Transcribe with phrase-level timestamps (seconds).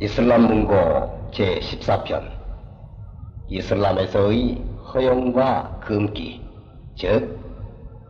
[0.00, 2.30] 이슬람 문고 제14편
[3.48, 4.62] 이슬람에서의
[4.94, 6.40] 허용과 금기
[6.94, 7.36] 즉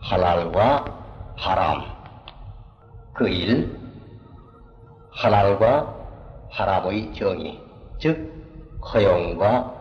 [0.03, 0.85] 할랄과
[1.37, 1.83] 하람
[3.15, 3.75] 그일
[5.13, 5.97] 할랄과
[6.51, 7.59] 하람의 정의
[7.99, 8.35] 즉
[8.93, 9.75] 허용과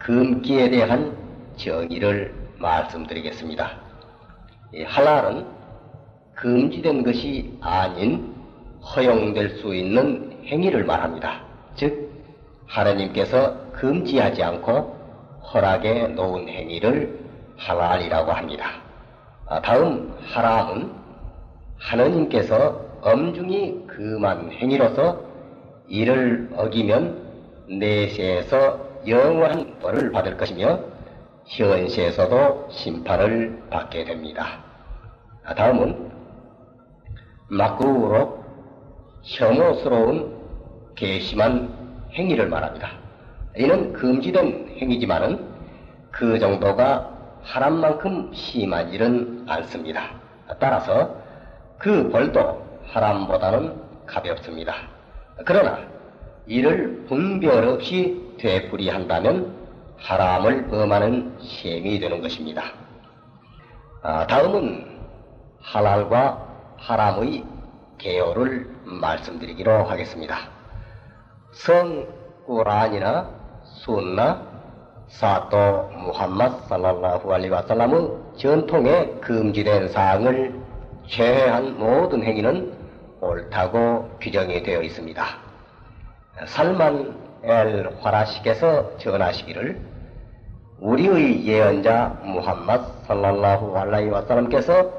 [0.00, 1.16] 금기에 대한
[1.56, 3.70] 정의를 말씀드리겠습니다.
[4.72, 5.46] 이 할랄은
[6.34, 8.34] 금지된 것이 아닌
[8.96, 11.43] 허용될 수 있는 행위를 말합니다.
[11.76, 12.10] 즉,
[12.66, 14.96] 하나님께서 금지하지 않고
[15.52, 17.18] 허락에 놓은 행위를
[17.56, 18.70] 할랄이라고 합니다.
[19.46, 20.90] 아, 다음 하람은
[21.78, 25.20] 하나님께서 엄중히 금한 행위로서
[25.86, 27.22] 이를 어기면
[27.68, 30.80] 내세에서 영원한 벌을 받을 것이며
[31.46, 34.64] 현세에서도 심판을 받게 됩니다.
[35.44, 36.10] 아, 다음은
[37.48, 38.42] 막루로
[39.22, 40.33] 혐오스러운
[40.96, 41.72] 괘씸한
[42.12, 42.90] 행위를 말합니다.
[43.56, 45.44] 이는 금지된 행위지만은
[46.10, 47.10] 그 정도가
[47.42, 48.32] 하람만큼
[48.92, 50.10] 일은 않습니다.
[50.58, 51.16] 따라서
[51.78, 53.74] 그 벌도 하람보다는
[54.06, 54.74] 가볍습니다.
[55.44, 55.78] 그러나
[56.46, 59.54] 이를 분별 없이 되풀이한다면
[59.98, 62.64] 하람을 범하는 셈이 되는 것입니다.
[64.02, 64.86] 아, 다음은
[65.60, 66.46] 할랄과
[66.76, 67.44] 하람의
[67.98, 70.53] 개요를 말씀드리기로 하겠습니다.
[71.54, 72.06] 성
[72.46, 73.28] 꾸란이나
[73.62, 74.42] 순나
[75.06, 80.60] 사또 무함맛 살랄라후 알리 와살람의 전통에 금지된 사항을
[81.06, 82.72] 제외한 모든 행위는
[83.20, 85.24] 옳다고 규정이 되어 있습니다.
[86.46, 89.80] 살만 엘 화라식에서 전하시기를
[90.80, 94.90] 우리의 예언자 무함맛 살랄라후 알라이 와살람께서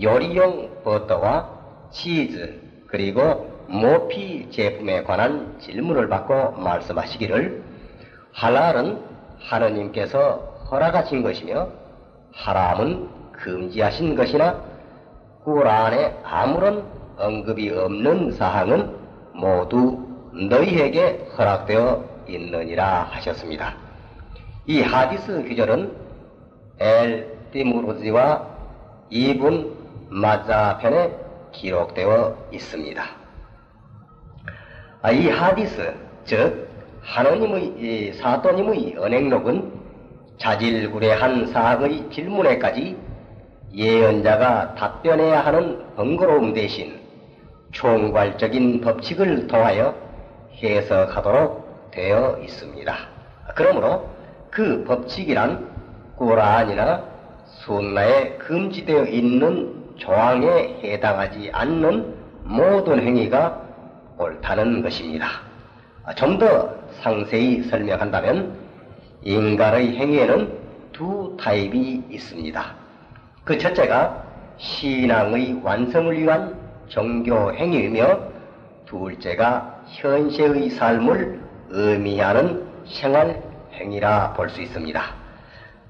[0.00, 1.50] 요리용 버터와
[1.90, 7.62] 치즈 그리고 모피 제품에 관한 질문을 받고 말씀하시기를
[8.32, 9.00] 할랄은
[9.38, 10.36] 하느님께서
[10.70, 11.68] 허락하신 것이며
[12.32, 14.60] 하람은 금지하신 것이나
[15.44, 16.84] 꾸란에 아무런
[17.16, 18.96] 언급이 없는 사항은
[19.34, 23.76] 모두 너희에게 허락되어 있느니라 하셨습니다.
[24.66, 25.92] 이 하디스 규절은
[26.78, 28.46] 엘 티무르지와
[29.10, 29.76] 이분
[30.08, 31.16] 마자편에
[31.52, 33.19] 기록되어 있습니다.
[35.02, 35.94] 아, 이 하디스,
[36.24, 36.68] 즉
[37.00, 39.72] 하느님의 사도님의 언행록은
[40.36, 42.98] 자질구레한 사항의 질문에까지
[43.72, 47.00] 예언자가 답변해야 하는 번거로움 대신
[47.72, 49.94] 총괄적인 법칙을 통하여
[50.62, 52.94] 해석하도록 되어 있습니다.
[53.54, 54.06] 그러므로
[54.50, 55.66] 그 법칙이란
[56.16, 57.02] 꾸란이나
[57.46, 63.69] 순나에 금지되어 있는 조항에 해당하지 않는 모든 행위가
[64.20, 65.26] 옳다는 것입니다.
[66.16, 68.52] 좀 더 상세히 설명한다면
[69.22, 70.52] 인간의 행위에는
[70.92, 72.64] 두 타입이 있습니다.
[73.44, 74.22] 그 첫째가
[74.58, 76.54] 신앙의 완성을 위한
[76.88, 78.18] 종교 행위이며
[78.86, 83.40] 둘째가 현세의 삶을 의미하는 생활
[83.72, 85.00] 행위라 볼 수 있습니다.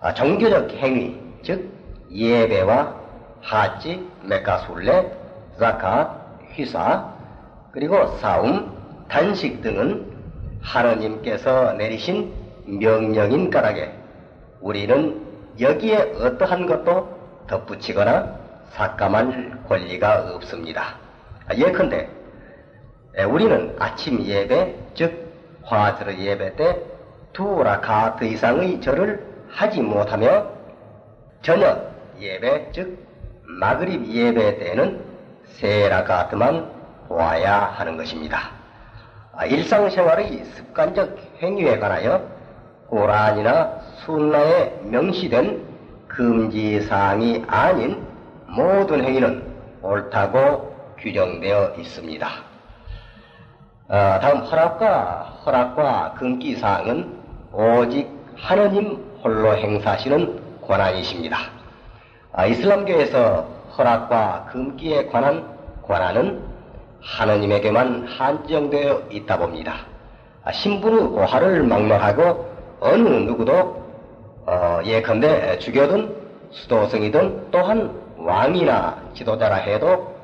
[0.00, 1.68] 아, 종교적 행위, 즉
[2.12, 2.94] 예배와
[3.40, 5.10] 하지, 메카술레,
[5.58, 6.16] 자카,
[6.52, 7.12] 휘사,
[7.72, 8.76] 그리고 싸움,
[9.08, 10.06] 단식 등은
[10.60, 12.32] 하느님께서 내리신
[12.66, 13.92] 명령인 까닭에
[14.60, 15.20] 우리는
[15.58, 18.38] 여기에 어떠한 것도 덧붙이거나
[18.70, 20.96] 삭감할 권리가 없습니다.
[21.56, 22.08] 예컨대
[23.28, 25.32] 우리는 아침 예배, 즉
[25.62, 26.90] 화즈르 예배 때
[27.32, 30.46] 두 라카트 이상의 절을 하지 못하며
[31.42, 32.98] 저녁 예배, 즉
[33.44, 35.00] 마그립 예배 때는
[35.44, 36.79] 세 라카트만
[37.10, 38.52] 와야 하는 것입니다.
[39.34, 42.22] 아, 일상생활의 습관적 행위에 관하여
[42.86, 45.60] 고란이나 순나에 명시된
[46.06, 48.06] 금지사항이 아닌
[48.46, 49.42] 모든 행위는
[49.82, 52.28] 옳다고 규정되어 있습니다.
[53.88, 57.18] 어, 다음 허락과 허락과 금기사항은
[57.52, 61.38] 오직 하느님 홀로 행사하시는 권한이십니다.
[62.32, 65.44] 아, 이슬람교에서 허락과 금기에 관한
[65.82, 66.49] 권한은
[67.02, 69.86] 하느님에게만 한정되어 있다 봅니다.
[70.44, 72.50] 아, 신부의 고하를 막론하고
[72.80, 73.80] 어느 누구도
[74.46, 76.14] 어, 예컨대 주교든
[76.50, 80.14] 수도승이든 또한 왕이나 지도자라 해도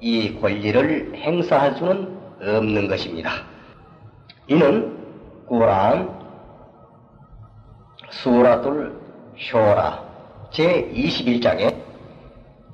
[0.00, 3.30] 이 권리를 행사할 수는 없는 것입니다.
[4.46, 4.98] 이는
[5.46, 6.10] 꾸란
[8.10, 9.00] 수라tul
[9.38, 10.02] 쇼라
[10.50, 11.74] 제21장에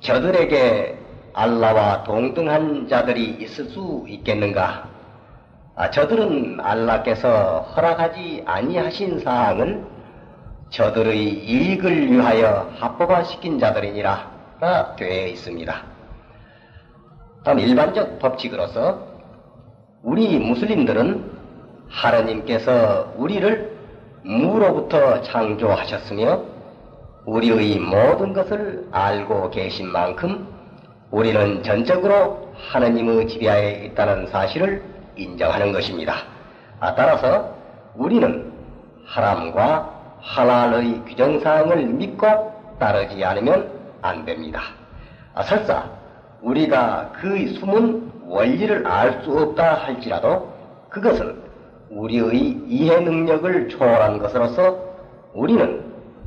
[0.01, 0.98] 저들에게
[1.39, 4.89] 알라와 동등한 자들이 있을 수 있겠는가?
[5.75, 9.81] 아, 저들은 알라께서 허락하지 아니하신 사항을
[10.69, 15.83] 저들의 이익을 위하여 합법화시킨 자들이니라 되어 있습니다.
[17.45, 19.07] 다음 일반적 법칙으로서
[20.03, 21.39] 우리 무슬림들은
[21.87, 23.77] 하나님께서 우리를
[24.23, 26.43] 무로부터 창조하셨으며
[27.25, 30.58] 우리의 모든 것을 알고 계신 만큼
[31.11, 34.83] 우리는 전적으로 하나님의 지배하에 있다는 사실을
[35.15, 36.23] 인정하는 것입니다.
[36.79, 37.55] 아, 따라서
[37.95, 38.51] 우리는
[39.05, 42.27] 하람과 하랄의 규정사항을 믿고
[42.79, 43.71] 따르지 않으면
[44.01, 44.61] 안 됩니다.
[45.33, 45.85] 아, 설사
[46.41, 50.53] 우리가 그 숨은 원리를 알 수 없다 할지라도
[50.89, 51.41] 그것은
[51.89, 54.79] 우리의 이해 능력을 초월한 것으로서
[55.33, 55.83] 우리는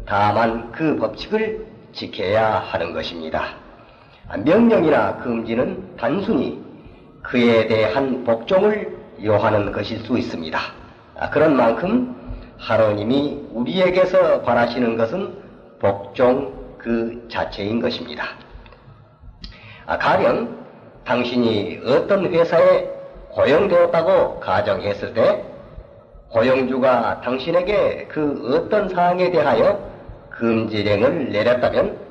[0.06, 3.61] 다만 그 법칙을 지켜야 하는 것입니다.
[4.32, 6.58] 아, 명령이나 금지는 단순히
[7.23, 10.58] 그에 대한 복종을 요하는 것일 수 있습니다.
[11.19, 12.17] 아, 그런 만큼
[12.56, 15.34] 하나님이 우리에게서 바라시는 것은
[15.79, 18.25] 복종 그 자체인 것입니다.
[19.84, 20.64] 아, 가령
[21.05, 22.88] 당신이 어떤 회사에
[23.32, 25.44] 고용되었다고 가정했을 때
[26.31, 29.79] 고용주가 당신에게 그 어떤 사항에 대하여
[30.31, 32.01] 금지령을 내렸다면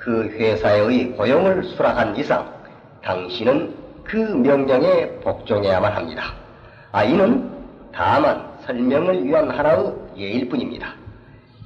[0.00, 2.50] 그 회사의 고용을 수락한 이상
[3.02, 6.32] 당신은 그 명령에 복종해야만 합니다.
[6.90, 7.50] 아, 이는
[7.92, 10.94] 다만 설명을 위한 하나의 예일 뿐입니다.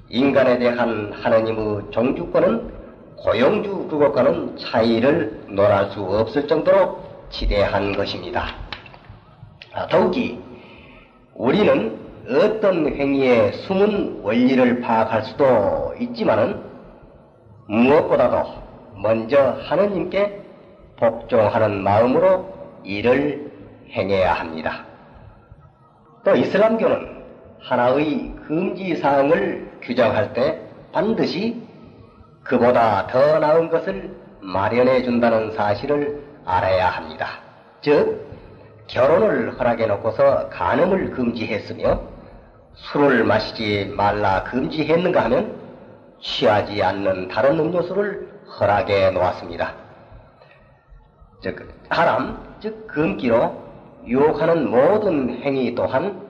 [0.09, 2.73] 인간에 대한 하나님의 종주권은
[3.17, 8.57] 고용주 그것과는 차이를 논할 수 없을 정도로 지대한 것입니다.
[9.73, 10.41] 아, 더욱이
[11.35, 11.99] 우리는
[12.29, 16.74] 어떤 행위의 숨은 원리를 파악할 수도 있지만은
[17.67, 18.63] 무엇보다도
[18.97, 20.43] 먼저 하느님께
[20.97, 22.53] 복종하는 마음으로
[22.85, 23.51] 일을
[23.91, 24.85] 행해야 합니다.
[26.25, 27.25] 또 이슬람교는
[27.61, 30.61] 하나의 금지 사항을 규정할 때
[30.93, 31.63] 반드시
[32.43, 37.27] 그보다 더 나은 것을 마련해 준다는 사실을 알아야 합니다.
[37.81, 38.27] 즉,
[38.87, 42.01] 결혼을 허락해 놓고서 간음을 금지했으며
[42.75, 45.64] 술을 마시지 말라 금지했는가 하면
[46.25, 48.29] 취하지 않는 다른 음료수를
[48.59, 49.75] 허락해 놓았습니다.
[51.43, 53.63] 즉, 하람, 즉, 금기로
[54.07, 56.27] 유혹하는 모든 행위 또한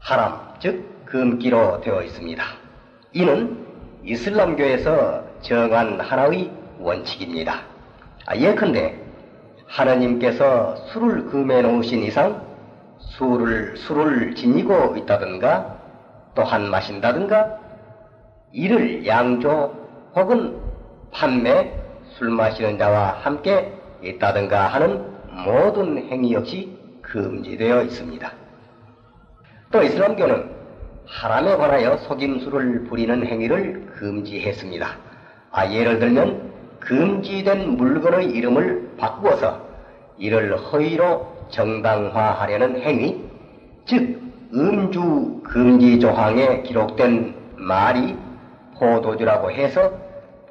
[0.00, 2.44] 하람, 즉, 금기로 되어 있습니다.
[3.12, 3.64] 이는
[4.04, 6.50] 이슬람교에서 정한 하나의
[6.80, 7.60] 원칙입니다.
[8.26, 8.98] 아, 예컨대
[9.66, 12.44] 하나님께서 술을 금해 놓으신 이상
[12.98, 15.76] 술을 술을 지니고 있다든가
[16.34, 17.61] 또한 마신다든가
[18.52, 19.74] 이를 양조
[20.14, 20.58] 혹은
[21.10, 21.72] 판매
[22.10, 23.72] 술 마시는 자와 함께
[24.02, 25.04] 있다든가 하는
[25.44, 28.32] 모든 행위 역시 금지되어 있습니다.
[29.70, 30.50] 또 이슬람교는
[31.06, 34.86] 하람에 관하여 속임수를 부리는 행위를 금지했습니다.
[35.50, 39.60] 아, 예를 들면 금지된 물건의 이름을 바꾸어서
[40.18, 43.24] 이를 허위로 정당화하려는 행위,
[43.86, 44.20] 즉
[44.54, 48.16] 음주 금지 조항에 기록된 말이
[48.82, 49.92] 포도주라고 해서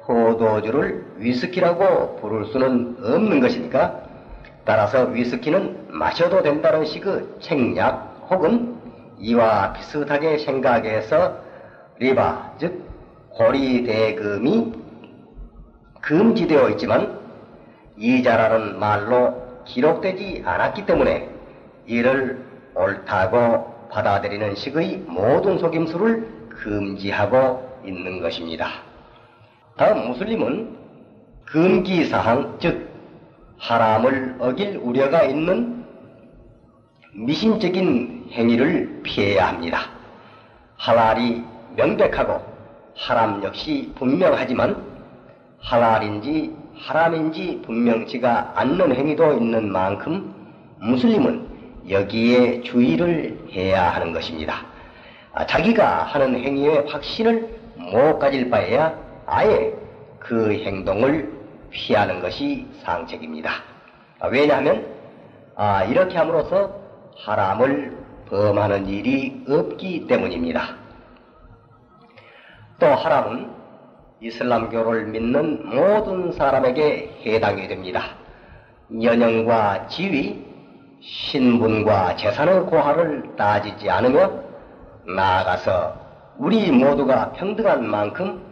[0.00, 4.00] 포도주를 위스키라고 부를 수는 없는 것이니까
[4.64, 8.74] 따라서 위스키는 마셔도 된다는 식의 책략 혹은
[9.18, 11.36] 이와 비슷하게 생각해서
[11.98, 12.82] 리바, 즉
[13.28, 14.72] 고리 대금이
[16.00, 17.20] 금지되어 있지만
[17.98, 19.34] 이자라는 말로
[19.66, 21.28] 기록되지 않았기 때문에
[21.86, 22.42] 이를
[22.74, 28.68] 옳다고 받아들이는 식의 모든 속임수를 금지하고 있는 것입니다.
[29.76, 30.76] 다음 무슬림은
[31.46, 32.90] 금기사항, 즉
[33.58, 35.84] 하람을 어길 우려가 있는
[37.14, 39.90] 미신적인 행위를 피해야 합니다.
[40.76, 41.44] 할랄이
[41.76, 42.40] 명백하고
[42.96, 44.82] 하람 역시 분명하지만
[45.60, 50.34] 할랄인지 하람인지 분명치가 않는 행위도 있는 만큼
[50.80, 51.46] 무슬림은
[51.88, 54.66] 여기에 주의를 해야 하는 것입니다.
[55.32, 58.94] 아, 자기가 하는 행위의 확신을 못 가질 바에야
[59.26, 59.74] 아예
[60.18, 61.32] 그 행동을
[61.70, 63.50] 피하는 것이 상책입니다.
[64.20, 64.86] 아, 왜냐하면
[65.56, 66.80] 아, 이렇게 함으로써
[67.18, 67.96] 하람을
[68.28, 70.76] 범하는 일이 없기 때문입니다.
[72.78, 73.50] 또 하람은
[74.20, 78.16] 이슬람교를 믿는 모든 사람에게 해당이 됩니다.
[79.02, 80.44] 연영과 지위,
[81.00, 84.32] 신분과 재산의 고하를 따지지 않으며
[85.04, 86.01] 나아가서
[86.38, 88.42] 우리 모두가 평등한 만큼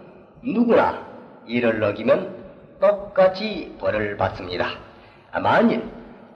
[0.42, 1.02] 누구나
[1.46, 2.34] 이를 어기면
[2.80, 4.70] 똑같이 벌을 받습니다.
[5.42, 5.88] 만일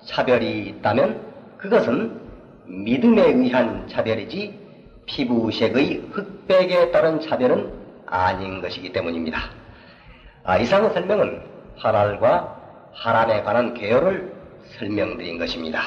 [0.06, 1.20] 차별이 있다면
[1.58, 2.20] 그것은
[2.66, 4.58] 믿음에 의한 차별이지
[5.06, 7.72] 피부색의 흑백에 따른 차별은
[8.06, 9.38] 아닌 것이기 때문입니다.
[10.44, 11.42] 아, 이상의 설명은
[11.76, 12.56] 하랄과
[12.92, 14.32] 하람에 관한 개요를
[14.78, 15.80] 설명드린 것입니다.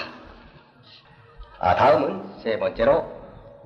[1.60, 3.06] 아, 다음은 세 번째로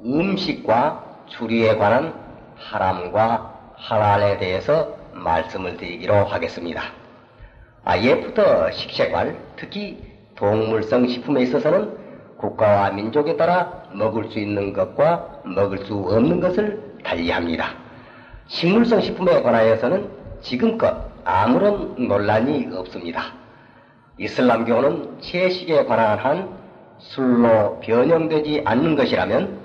[0.04, 2.14] 음식과 주류에 관한
[2.56, 6.84] 하람과 하랄에 대해서 말씀을 드리기로 하겠습니다.
[7.84, 9.98] 아, 예부터 식생활, 특히
[10.36, 11.98] 동물성 식품에 있어서는
[12.38, 17.70] 국가와 민족에 따라 먹을 수 있는 것과 먹을 수 없는 것을 달리합니다.
[18.48, 20.10] 식물성 식품에 관하여서는
[20.42, 23.34] 지금껏 아무런 논란이 없습니다.
[24.18, 26.50] 이슬람교는 채식에 관한 한
[26.98, 29.61] 술로 변형되지 않는 것이라면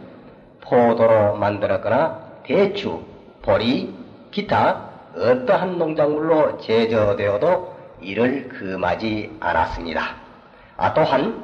[0.68, 3.00] 포도로 만들었거나 대추,
[3.42, 3.94] 보리,
[4.30, 10.02] 기타 어떠한 농작물로 제조되어도 이를 금하지 않았습니다.
[10.76, 11.42] 아, 또한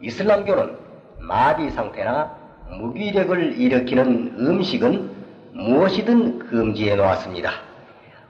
[0.00, 0.76] 이슬람교는
[1.18, 2.34] 마비 상태나
[2.70, 5.10] 무기력을 일으키는 음식은
[5.52, 7.50] 무엇이든 금지해 놓았습니다.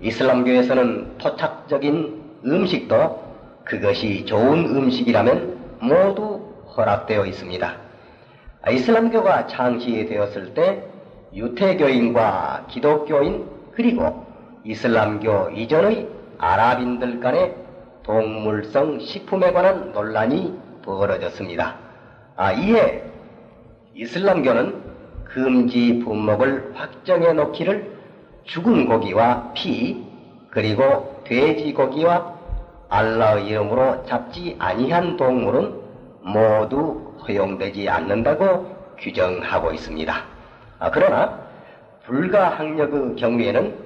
[0.01, 3.25] 이슬람교에서는 토착적인 음식도
[3.65, 6.41] 그것이 좋은 음식이라면 모두
[6.77, 7.84] 허락되어 있습니다.
[8.67, 10.83] 아, 이슬람교가 창시되었을 때
[11.35, 14.25] 유태교인과 기독교인 그리고
[14.65, 17.55] 이슬람교 이전의 아랍인들 간의
[18.05, 21.77] 동물성 식품에 관한 논란이 벌어졌습니다.
[22.37, 23.05] 아, 이에
[23.95, 24.83] 이슬람교는
[25.25, 27.93] 금지 분목을 확정해 놓기를
[28.45, 30.07] 죽은 고기와 피
[30.49, 32.35] 그리고 돼지고기와
[32.89, 35.75] 알라의 이름으로 잡지 아니한 동물은
[36.23, 40.15] 모두 허용되지 않는다고 규정하고 있습니다.
[40.79, 41.43] 아, 그러나
[42.05, 43.85] 불가항력의 경우에는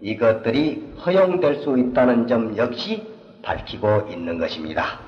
[0.00, 3.06] 이것들이 허용될 수 있다는 점 역시
[3.42, 4.98] 밝히고 있는 것입니다.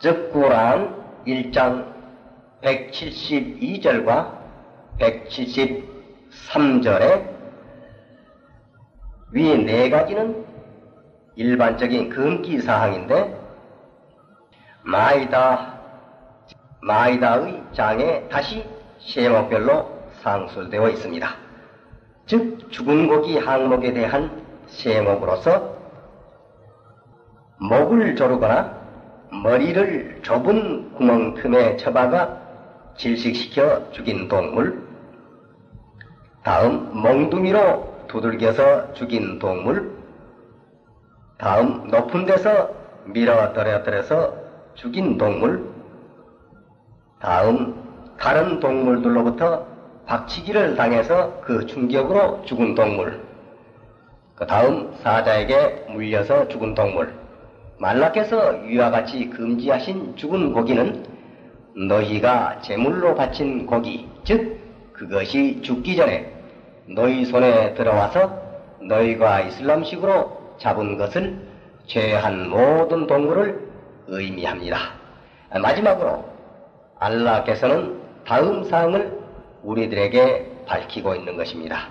[0.00, 1.84] 즉, 구란 1장
[2.62, 4.38] 172절과
[5.00, 7.36] 173절에
[9.32, 10.44] 위 네 가지는
[11.36, 13.36] 일반적인 금기 사항인데
[14.82, 15.77] 마이다
[16.80, 18.64] 마이다의 장에 다시
[19.00, 21.28] 세목별로 상술되어 있습니다.
[22.26, 25.76] 즉 죽은 고기 항목에 대한 세목으로서
[27.60, 28.76] 목을 조르거나
[29.30, 32.36] 머리를 좁은 구멍 틈에 쳐박아
[32.96, 34.86] 질식시켜 죽인 동물
[36.42, 39.96] 다음 몽둥이로 두들겨서 죽인 동물
[41.36, 42.70] 다음 높은 데서
[43.04, 44.34] 밀어 떨어뜨려서
[44.74, 45.77] 죽인 동물
[47.20, 47.74] 다음
[48.18, 49.66] 다른 동물들로부터
[50.06, 53.20] 박치기를 당해서 그 충격으로 죽은 동물
[54.34, 57.12] 그 다음 사자에게 물려서 죽은 동물
[57.78, 61.04] 말라께서 위와 같이 금지하신 죽은 고기는
[61.88, 64.58] 너희가 제물로 바친 고기, 즉
[64.92, 66.32] 그것이 죽기 전에
[66.86, 68.36] 너희 손에 들어와서
[68.80, 71.38] 너희가 이슬람식으로 잡은 것을
[71.86, 73.68] 죄한 모든 동물을
[74.08, 74.78] 의미합니다.
[75.60, 76.37] 마지막으로
[76.98, 79.18] 알라께서는 다음 사항을
[79.62, 81.88] 우리들에게 밝히고 있는 것입니다.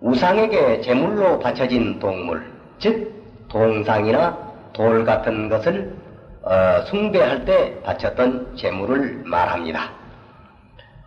[0.00, 3.12] 우상에게 제물로 바쳐진 동물, 즉
[3.48, 4.36] 동상이나
[4.72, 5.94] 돌 같은 것을
[6.42, 9.92] 어, 숭배할 때 바쳤던 재물을 말합니다.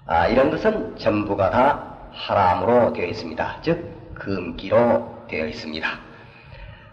[0.05, 3.57] 아, 이런 것은 전부가 다 하람으로 되어 있습니다.
[3.61, 5.87] 즉 금기로 되어 있습니다.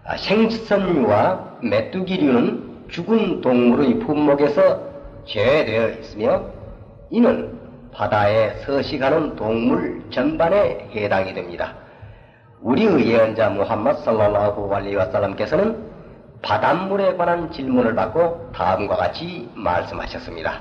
[0.04, 4.91] 아, 생선류와 메뚜기류는 죽은 동물의 품목에서
[5.26, 6.44] 제외되어 있으며
[7.10, 7.58] 이는
[7.92, 11.74] 바다에 서식하는 동물 전반에 해당이 됩니다.
[12.60, 15.92] 우리의 예언자 무함마드 살랄라후 알리 와살람께서는
[16.42, 20.60] 바닷물에 관한 질문을 받고 다음과 같이 말씀하셨습니다.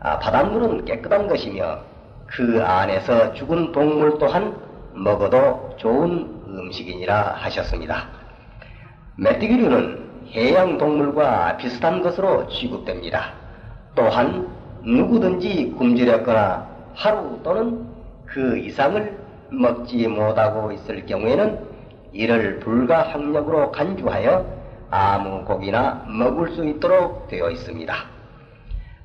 [0.00, 1.78] 아, 바닷물은 깨끗한 것이며
[2.26, 4.56] 그 안에서 죽은 동물 또한
[4.94, 8.08] 먹어도 좋은 음식이니라 하셨습니다.
[9.16, 13.32] 메뚜기류는 해양 동물과 비슷한 것으로 취급됩니다.
[13.94, 14.48] 또한
[14.82, 17.86] 누구든지 굶주렸거나 하루 또는
[18.26, 19.18] 그 이상을
[19.50, 21.58] 먹지 못하고 있을 경우에는
[22.12, 24.46] 이를 불가항력으로 간주하여
[24.90, 27.94] 아무 고기나 먹을 수 있도록 되어 있습니다.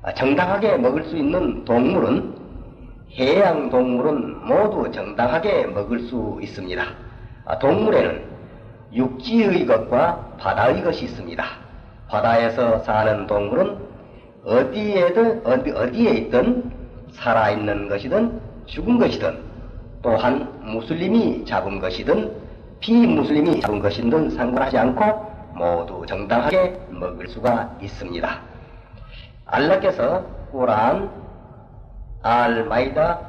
[0.02, 2.34] 아, 정당하게 먹을 수 있는 동물은
[3.18, 6.84] 해양 동물은 모두 정당하게 먹을 수 있습니다.
[7.44, 8.24] 아, 동물에는
[8.92, 11.44] 육지의 것과 바다의 것이 있습니다.
[12.08, 13.85] 바다에서 사는 동물은
[14.46, 16.70] 어디에든 어디, 어디에 있든
[17.10, 19.38] 살아있는 것이든 죽은 것이든
[20.02, 22.32] 또한 무슬림이 잡은 것이든
[22.78, 28.40] 비무슬림이 잡은 것이든 상관하지 않고 모두 정당하게 먹을 수가 있습니다.
[29.46, 31.10] 알라께서 꾸란
[32.22, 33.20] 알마이다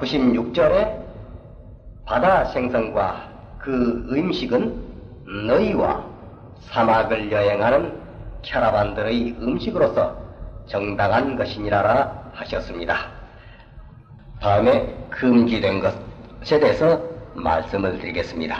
[0.00, 1.04] 96절에 어,
[2.04, 4.74] 바다 생성과 그 음식은
[5.46, 6.04] 너희와
[6.62, 8.03] 사막을 여행하는
[8.44, 10.16] 캐라반들의 음식으로서
[10.66, 12.96] 정당한 것이니라 하셨습니다.
[14.40, 17.00] 다음에 금지된 것에 대해서
[17.34, 18.56] 말씀을 드리겠습니다.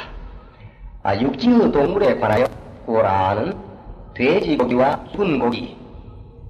[1.03, 2.47] 아, 육지의 동물에 관하여
[2.87, 3.57] 꾸라는
[4.15, 5.77] 돼지고기와 죽은 고기,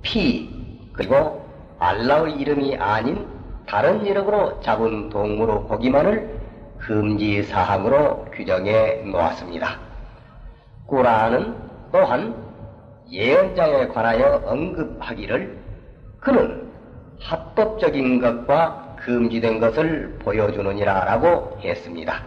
[0.02, 0.48] 피,
[0.92, 1.44] 그리고
[1.78, 3.26] 알라의 이름이 아닌
[3.66, 6.40] 다른 이름으로 잡은 동물의 고기만을
[6.78, 9.78] 금지 사항으로 규정해 놓았습니다.
[10.86, 11.56] 꾸라는
[11.90, 12.43] 또한
[13.14, 15.56] 예언자에 관하여 언급하기를
[16.18, 16.68] 그는
[17.20, 22.22] 합법적인 것과 금지된 것을 보여주느니라 라고 했습니다.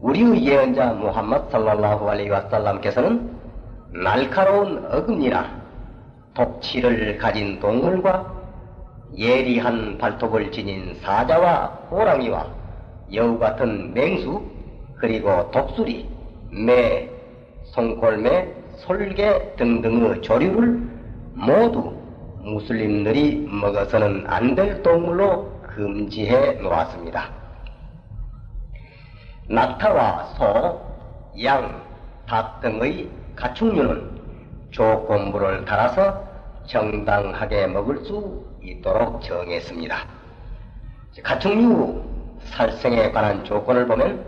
[0.00, 3.30] 우리의 예언자 무함마드 살랄라후 알레이 와살람께서는
[4.02, 5.48] 날카로운 어금니나
[6.34, 8.34] 독치를 가진 동물과
[9.16, 12.46] 예리한 발톱을 지닌 사자와 호랑이와
[13.14, 14.42] 여우 같은 맹수
[14.96, 16.08] 그리고 독수리,
[16.50, 17.08] 매,
[17.66, 20.80] 송골매, 솔개 등등의 조류를
[21.34, 21.96] 모두
[22.42, 27.30] 무슬림들이 먹어서는 안 될 동물로 금지해 놓았습니다.
[29.48, 30.80] 낙타와 소,
[31.42, 31.82] 양,
[32.26, 34.18] 닭 등의 가축류는
[34.70, 36.26] 조건부를 달아서
[36.66, 39.96] 정당하게 먹을 수 있도록 정했습니다.
[41.22, 42.02] 가축류
[42.40, 44.24] 살생에 관한 조건을 보면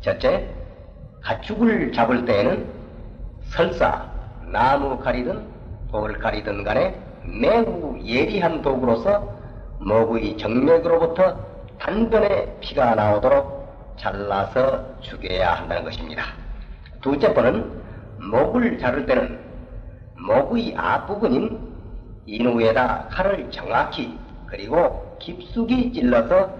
[0.00, 0.48] 첫째,
[1.22, 2.75] 가축을 잡을 때에는
[3.50, 4.06] 설사
[4.52, 5.46] 나무 칼이든
[5.90, 9.34] 돌 칼이든 간에 매우 예리한 도구로서
[9.80, 11.38] 목의 정맥으로부터
[11.78, 16.24] 단번에 피가 나오도록 잘라서 죽여야 한다는 것입니다.
[17.00, 17.82] 둘째 번은
[18.30, 19.38] 목을 자를 때는
[20.16, 21.58] 목의 앞부분인
[22.26, 26.50] 인후에다 칼을 정확히 그리고 깊숙이 찔러서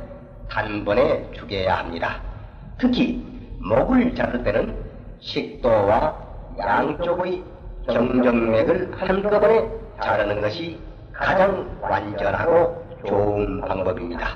[0.49, 2.21] 단번에 죽여야 합니다.
[2.79, 3.25] 특히
[3.59, 4.77] 목을 자를 때는
[5.21, 6.26] 식도와
[6.59, 7.45] 양쪽의
[7.93, 9.71] 정정맥을 한꺼번에
[10.03, 10.81] 자르는 것이
[11.13, 14.29] 가장 완전하고 좋은 방법입니다.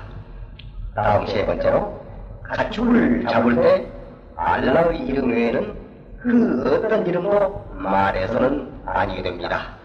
[0.95, 2.01] 다음 세 번째로
[2.43, 3.87] 가축을 잡을 때
[4.35, 5.75] 알라의 이름 외에는
[6.19, 9.75] 그 어떤 이름으로 말해서는 아니게 됩니다.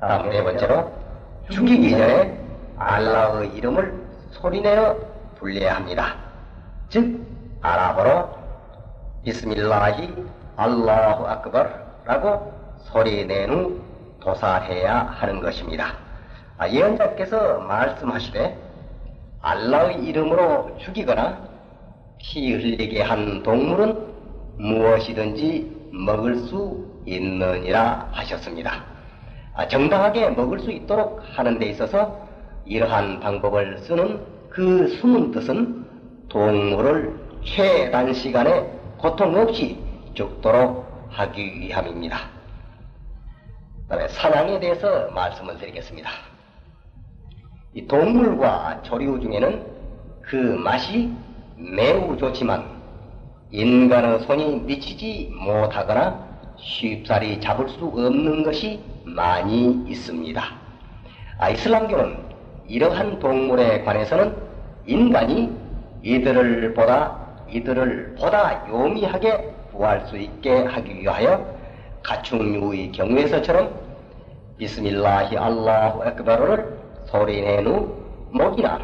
[0.00, 0.92] 다음 네 번째로
[1.50, 2.38] 죽이기 전에
[2.78, 3.94] 알라의 이름을
[4.30, 4.96] 소리내어
[5.38, 6.16] 불려야 합니다.
[6.88, 7.20] 즉
[7.60, 8.28] 아랍어로
[9.24, 10.14] 비스밀라히
[10.56, 13.80] 알라후 아크버라고 소리낸 후
[14.20, 15.96] 도사해야 하는 것입니다.
[16.56, 18.56] 아, 예언자께서 말씀하시되
[19.42, 21.38] 알라의 이름으로 죽이거나
[22.18, 24.14] 피 흘리게 한 동물은
[24.58, 28.84] 무엇이든지 먹을 수 있느니라 하셨습니다.
[29.54, 32.18] 아, 정당하게 먹을 수 있도록 하는 데 있어서
[32.64, 35.84] 이러한 방법을 쓰는 그 숨은 뜻은
[36.28, 37.14] 동물을
[37.44, 39.83] 최단 시간에 고통 없이
[40.14, 42.18] 죽도록 하기 위함입니다.
[43.88, 46.10] 다음에 사냥에 대해서 말씀을 드리겠습니다.
[47.74, 49.66] 이 동물과 조류 중에는
[50.22, 51.12] 그 맛이
[51.56, 52.64] 매우 좋지만
[53.50, 56.24] 인간의 손이 미치지 못하거나
[56.56, 60.42] 쉽사리 잡을 수 없는 것이 많이 있습니다.
[61.38, 62.24] 아, 이슬람교는
[62.66, 64.36] 이러한 동물에 관해서는
[64.86, 65.52] 인간이
[66.02, 71.44] 이들을 보다 이들을 보다 요미하게 구할 수 있게 하기 위하여
[72.02, 73.74] 가축류의 경우에서처럼
[74.58, 77.94] 비스밀라히 알라후 액바르를 소리낸 후
[78.30, 78.80] 목이나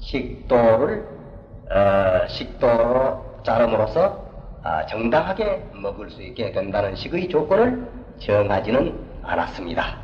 [0.00, 1.06] 식도를
[1.70, 4.24] 어, 식도로 자름으로써
[4.62, 7.86] 아, 정당하게 먹을 수 있게 된다는 식의 조건을
[8.18, 9.96] 정하지는 않았습니다.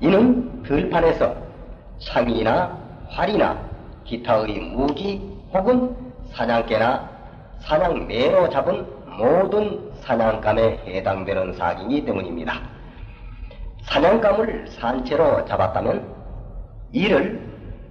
[0.00, 1.34] 이는 들판에서
[1.98, 2.78] 창이나
[3.08, 3.58] 활이나
[4.04, 5.20] 기타의 무기
[5.52, 5.94] 혹은
[6.32, 7.08] 사냥개나
[7.60, 8.86] 사냥매로 잡은
[9.18, 12.60] 모든 사냥감에 해당되는 사기이기 때문입니다.
[13.82, 16.06] 사냥감을 산채로 잡았다면
[16.92, 17.42] 이를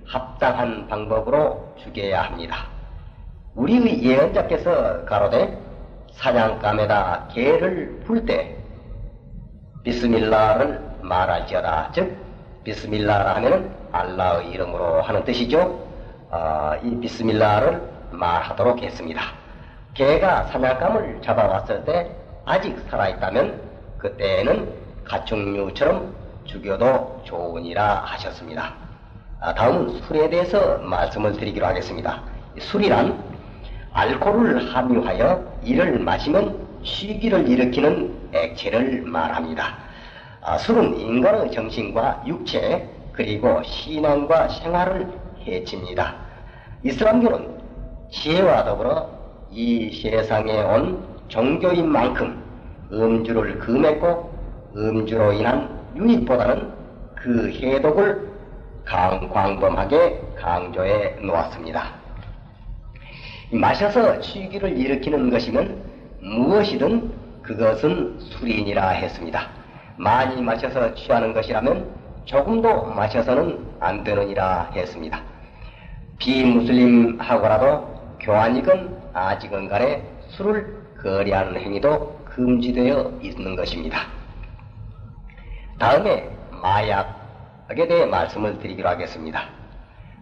[0.06, 2.68] 합당한 방법으로 죽여야 합니다.
[3.56, 5.60] 우리의 예언자께서 가로되
[6.13, 8.56] 사냥감에다 개를 풀 때
[9.84, 11.92] 비스밀라를 말할지어다.
[11.94, 12.16] 즉
[12.63, 15.60] 비스밀라라 하면은 알라의 이름으로 하는 뜻이죠.
[16.30, 19.47] 어, 이 비스밀라를 말하도록 했습니다.
[19.98, 22.12] 개가 사냥감을 잡아왔을 때
[22.46, 23.60] 아직 살아있다면
[23.98, 24.72] 그때는
[25.06, 28.76] 가축류처럼 죽여도 좋으니라 하셨습니다.
[29.40, 32.22] 아, 다음은 술에 대해서 말씀을 드리기로 하겠습니다.
[32.60, 33.24] 술이란
[33.92, 39.78] 알코올을 함유하여 이를 마시면 시기를 일으키는 액체를 말합니다.
[40.44, 46.16] 아, 술은 인간의 정신과 육체 그리고 신앙과 생활을 해칩니다.
[46.84, 47.58] 이슬람교는
[48.12, 49.17] 지혜와 더불어
[49.52, 52.44] 이 세상에 온 종교인 만큼
[52.92, 54.32] 음주를 금했고
[54.76, 56.72] 음주로 인한 유익보다는
[57.16, 58.30] 그 해독을
[58.86, 61.96] 강, 광범하게 강조해 놓았습니다.
[63.52, 65.82] 마셔서 취기를 일으키는 것이면
[66.22, 69.50] 무엇이든 그것은 술인이라 했습니다.
[69.98, 71.90] 많이 마셔서 취하는 것이라면
[72.26, 75.22] 조금도 마셔서는 안 되느니라 했습니다.
[76.20, 84.08] 비무슬림하고라도 교환이건 아직은 간에 술을 거래하는 행위도 금지되어 있는 것입니다.
[85.80, 89.50] 다음에 마약에 대해 말씀을 드리기로 하겠습니다.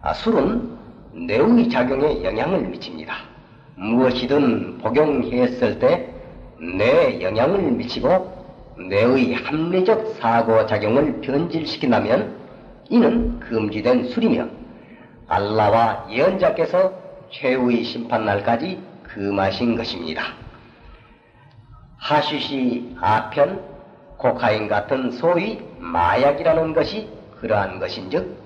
[0.00, 0.78] 아, 술은
[1.26, 3.14] 뇌의 작용에 영향을 미칩니다.
[3.76, 6.08] 무엇이든 복용했을 때
[6.58, 8.34] 뇌에 영향을 미치고
[8.88, 12.36] 뇌의 합리적 사고작용을 변질시킨다면
[12.88, 14.46] 이는 금지된 술이며
[15.28, 16.92] 알라와 예언자께서
[17.30, 18.80] 최후의 심판날까지
[19.16, 20.24] 금하신 것입니다.
[21.96, 23.64] 하시시 아편,
[24.18, 27.08] 코카인 같은 소위 마약이라는 것이
[27.40, 28.36] 그러한 것인즉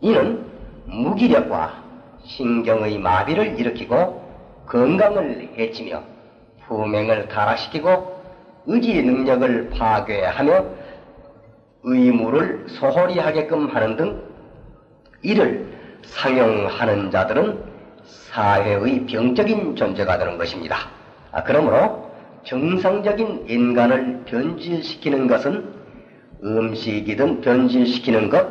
[0.00, 0.46] 이는
[0.86, 1.82] 무기력과
[2.24, 4.22] 신경의 마비를 일으키고
[4.66, 6.04] 건강을 해치며
[6.66, 8.22] 품행을 타락시키고
[8.66, 10.64] 의지 능력을 파괴하며
[11.82, 14.22] 의무를 소홀히 하게끔 하는 등
[15.22, 15.66] 이를
[16.04, 17.71] 상용하는 자들은
[18.30, 20.88] 사회의 병적인 존재가 되는 것입니다.
[21.30, 22.10] 아, 그러므로
[22.44, 25.72] 정상적인 인간을 변질시키는 것은
[26.42, 28.46] 음식이든 변질시키는 것,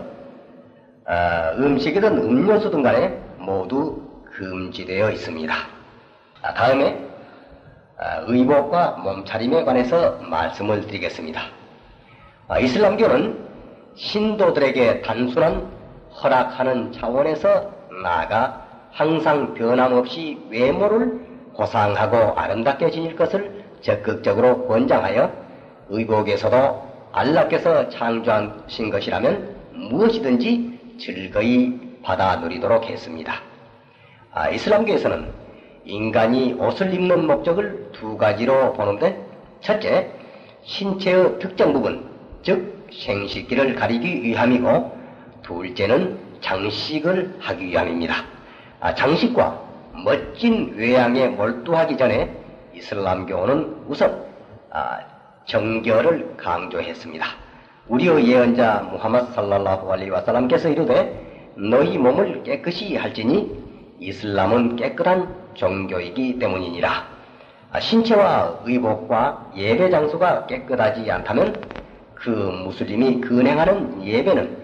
[1.05, 5.53] 아, 음식이든 음료수든 간에 모두 금지되어 있습니다.
[6.41, 7.05] 아, 다음에
[7.99, 11.41] 아, 의복과 몸차림에 관해서 말씀을 드리겠습니다.
[12.47, 13.37] 아, 이슬람교는
[13.95, 15.69] 신도들에게 단순한
[16.23, 17.71] 허락하는 차원에서
[18.03, 21.21] 나아가 항상 변함없이 외모를
[21.53, 25.31] 고상하고 아름답게 지닐 것을 적극적으로 권장하여
[25.89, 33.33] 의복에서도 알라께서 창조하신 것이라면 무엇이든지 즐거이 받아 누리도록 했습니다.
[34.33, 35.31] 아, 이슬람교에서는
[35.85, 39.25] 인간이 옷을 입는 목적을 두 가지로 보는데
[39.61, 40.11] 첫째,
[40.63, 42.09] 신체의 특정 부분,
[42.43, 44.97] 즉 생식기를 가리기 위함이고
[45.43, 48.15] 둘째는 장식을 하기 위함입니다.
[48.83, 49.61] 아, 장식과
[50.03, 52.35] 멋진 외양에 몰두하기 전에
[52.73, 54.25] 이슬람교는 우선
[54.71, 54.97] 아,
[55.45, 57.25] 정결을 강조했습니다.
[57.89, 63.55] 우리의 예언자 무하마드 살랄라후 알리 와살람께서 이르되 너희 몸을 깨끗이 할지니
[63.99, 67.05] 이슬람은 깨끗한 종교이기 때문이니라.
[67.73, 71.53] 아, 신체와 의복과 예배 장소가 깨끗하지 않다면
[72.15, 74.57] 그 무슬림이 근행하는 예배는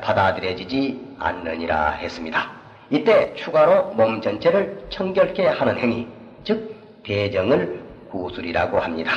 [0.00, 2.59] 받아들여지지 않느니라 했습니다.
[2.90, 6.08] 이때 추가로 몸 전체를 청결케 하는 행위,
[6.42, 6.74] 즉
[7.04, 9.12] 대정을 구술이라고 합니다.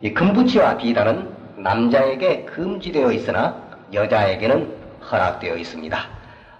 [0.00, 4.76] 이 금부치와 비단은 남자에게 금지되어 있으나 여자에게는
[5.10, 5.98] 허락되어 있습니다.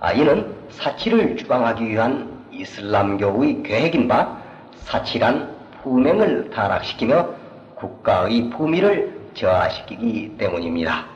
[0.00, 4.40] 아, 이는 사치를 주방하기 위한 이슬람교의 계획인 바
[4.76, 7.28] 사치란 품행을 타락시키며
[7.74, 11.06] 국가의 품위를 저하시키기 때문입니다.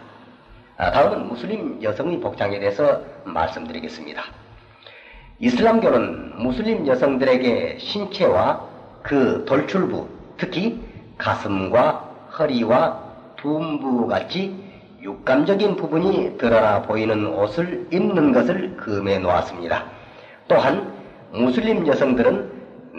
[0.77, 4.42] 아, 다음은 무슬림 여성의 복장에 대해서 말씀드리겠습니다.
[5.43, 8.65] 이슬람교는 무슬림 여성들에게 신체와
[9.03, 10.81] 그 돌출부, 특히
[11.19, 13.03] 가슴과 허리와
[13.39, 14.55] 둔부 같이
[15.03, 19.85] 육감적인 부분이 드러나 보이는 옷을 입는 것을 금해 놓았습니다.
[20.47, 20.95] 또한
[21.33, 22.53] 무슬림 여성들은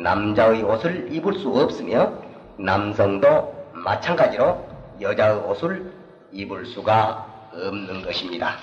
[0.03, 2.11] 남자의 옷을 입을 수 없으며
[2.57, 4.67] 남성도 마찬가지로
[4.99, 5.93] 여자의 옷을
[6.33, 8.57] 입을 수가 없는 것입니다.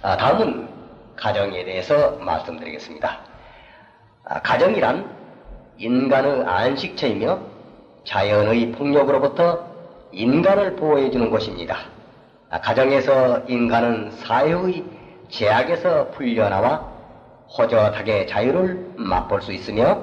[0.00, 0.79] 아, 다음은
[1.20, 3.18] 가정에 대해서 말씀드리겠습니다.
[4.24, 5.06] 아, 가정이란
[5.76, 7.38] 인간의 안식처이며
[8.04, 9.66] 자연의 폭력으로부터
[10.12, 11.76] 인간을 보호해주는 곳입니다.
[12.48, 14.82] 아, 가정에서 인간은 사회의
[15.28, 16.88] 제약에서 풀려나와
[17.56, 20.02] 호젓하게 자유를 맛볼 수 있으며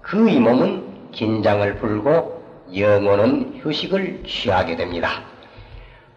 [0.00, 2.42] 그의 몸은 긴장을 풀고
[2.74, 5.22] 영혼은 휴식을 취하게 됩니다.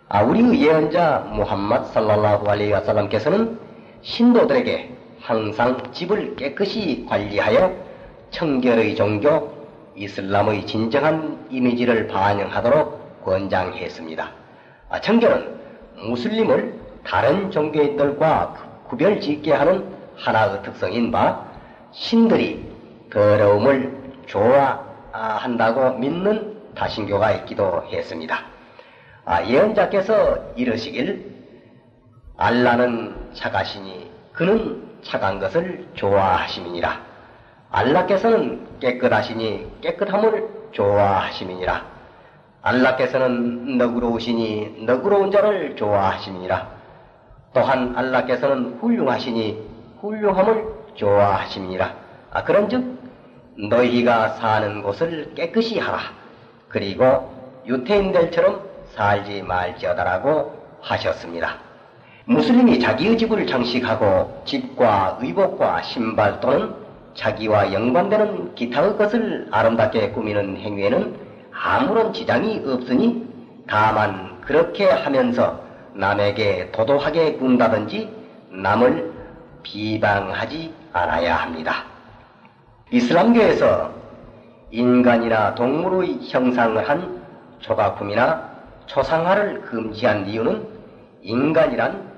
[0.07, 3.68] 아, 우리의 예언자 무함마드 살랄라후 알레이 와살람께서는
[4.01, 7.75] 신도들에게 항상 집을 깨끗이 관리하여
[8.31, 9.51] 청결의 종교
[9.95, 14.31] 이슬람의 진정한 이미지를 반영하도록 권장했습니다.
[14.89, 15.59] 아, 청결은
[15.97, 21.45] 무슬림을 다른 종교인들과 구별 짓게 하는 하나의 특성인 바
[21.91, 22.65] 신들이
[23.09, 28.45] 더러움을 좋아한다고 믿는 다신교가 있기도 했습니다.
[29.25, 31.38] 아, 예언자께서 이르시길
[32.41, 37.01] 알라는 착하시니 그는 착한 것을 좋아하심이니라.
[37.69, 41.85] 알라께서는 깨끗하시니 깨끗함을 좋아하심이니라.
[42.61, 46.67] 알라께서는 너그러우시니 너그러운 자를 좋아하심이니라.
[47.53, 49.61] 또한 알라께서는 훌륭하시니
[49.99, 51.93] 훌륭함을 좋아하심이니라.
[52.31, 52.99] 아, 그런즉
[53.69, 55.99] 너희가 사는 곳을 깨끗이 하라.
[56.69, 57.33] 그리고
[57.65, 61.68] 유태인들처럼 살지 말지어다라고 하셨습니다.
[62.29, 66.75] 무슬림이 자기의 집을 장식하고 집과 의복과 신발 또는
[67.15, 71.15] 자기와 연관되는 기타의 것을 아름답게 꾸미는 행위에는
[71.51, 73.27] 아무런 지장이 없으니
[73.67, 75.59] 다만 그렇게 하면서
[75.95, 78.07] 남에게 도도하게 군다든지
[78.51, 79.11] 남을
[79.63, 81.83] 비방하지 않아야 합니다.
[82.91, 83.91] 이슬람교에서
[84.69, 87.23] 인간이나 동물의 형상을 한
[87.57, 88.49] 조각품이나
[88.85, 90.63] 초상화를 금지한 이유는
[91.23, 92.08] 인간이란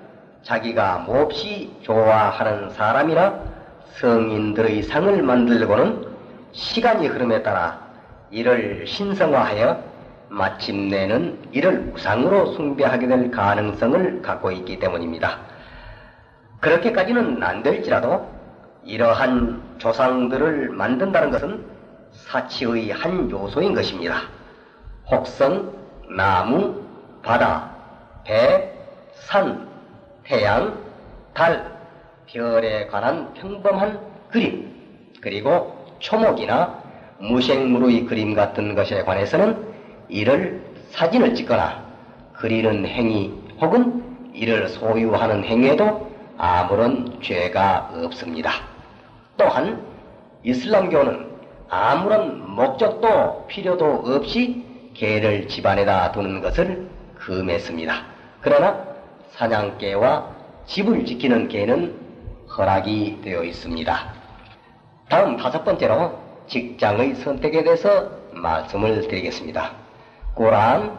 [0.44, 3.40] 자기가 몹시 좋아하는 사람이나
[4.00, 6.08] 성인들의 상을 만들고는
[6.52, 7.80] 시간이 흐름에 따라
[8.32, 9.84] 이를 신성화하여
[10.30, 15.38] 마침내는 이를 우상으로 숭배하게 될 가능성을 갖고 있기 때문입니다.
[16.62, 18.30] 그렇게까지는 안 될지라도
[18.84, 21.66] 이러한 조상들을 만든다는 것은
[22.12, 24.22] 사치의 한 요소인 것입니다.
[25.10, 25.74] 혹성,
[26.16, 26.82] 나무,
[27.22, 27.70] 바다,
[28.24, 28.74] 배,
[29.14, 29.71] 산,
[30.32, 30.82] 태양,
[31.34, 31.70] 달,
[32.26, 34.74] 별에 관한 평범한 그림,
[35.20, 36.82] 그리고 초목이나
[37.20, 39.62] 무생물의 그림 같은 것에 관해서는
[40.08, 41.84] 이를 사진을 찍거나
[42.32, 48.52] 그리는 행위 혹은 이를 소유하는 행위에도 아무런 죄가 없습니다.
[49.36, 49.86] 또한
[50.44, 51.28] 이슬람교는
[51.68, 54.64] 아무런 목적도 필요도 없이
[54.94, 56.88] 개를 집안에다 두는 것을
[57.20, 57.94] 금했습니다.
[58.40, 58.91] 그러나
[59.42, 60.28] 사냥개와
[60.68, 61.96] 집을 지키는 개는
[62.56, 64.14] 허락이 되어 있습니다.
[65.10, 69.72] 다음 다섯 번째로 직장의 선택에 대해서 말씀을 드리겠습니다.
[70.36, 70.96] 고란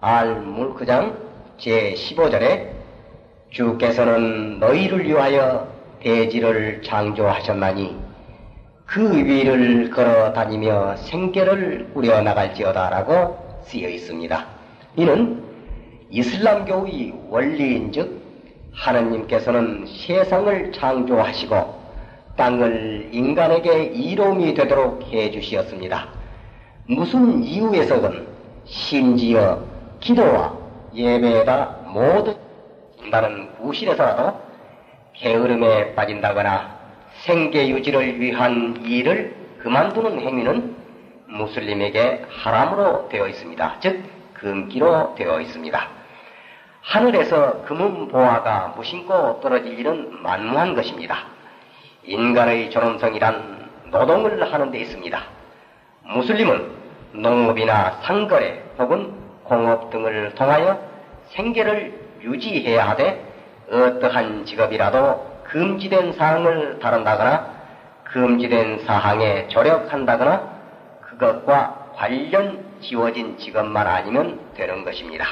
[0.00, 1.18] 알물크장
[1.58, 2.70] 제15절에
[3.50, 5.66] 주께서는 너희를 위하여
[6.00, 7.96] 대지를 창조하셨나니
[8.86, 14.46] 그 위를 걸어 다니며 생계를 꾸려 나갈지어다라고 쓰여 있습니다.
[14.96, 15.43] 이는
[16.14, 18.22] 이슬람교의 원리인즉
[18.72, 21.82] 하느님께서는 세상을 창조하시고
[22.36, 26.08] 땅을 인간에게 이로움이 되도록 해 주시었습니다.
[26.86, 28.28] 무슨 이유에서든
[28.64, 29.60] 심지어
[29.98, 30.56] 기도와
[30.94, 32.36] 예배가 모두
[33.10, 34.38] 나는 구실에서라도
[35.14, 36.78] 게으름에 빠진다거나
[37.22, 40.76] 생계 유지를 위한 일을 그만두는 행위는
[41.26, 43.76] 무슬림에게 하람으로 되어 있습니다.
[43.80, 46.03] 즉 금기로 되어 있습니다.
[46.84, 51.24] 하늘에서 금은 보화가 무심코 떨어질 일은 만무한 것입니다.
[52.02, 55.22] 인간의 존엄성이란 노동을 하는 데 있습니다.
[56.02, 56.72] 무슬림은
[57.12, 60.78] 농업이나 상거래 혹은 공업 등을 통하여
[61.30, 63.32] 생계를 유지해야 하되
[63.70, 67.54] 어떠한 직업이라도 금지된 사항을 다룬다거나
[68.04, 70.54] 금지된 사항에 조력한다거나
[71.00, 75.24] 그것과 관련 지워진 직업만 아니면 되는 것입니다.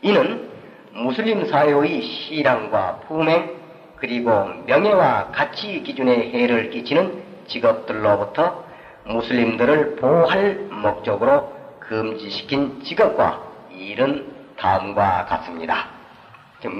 [0.00, 0.51] 이는
[0.94, 3.56] 무슬림 사회의 신앙과 품행
[3.96, 8.64] 그리고 명예와 가치 기준에 해를 끼치는 직업들로부터
[9.04, 15.88] 무슬림들을 보호할 목적으로 금지시킨 직업과 일은 다음과 같습니다.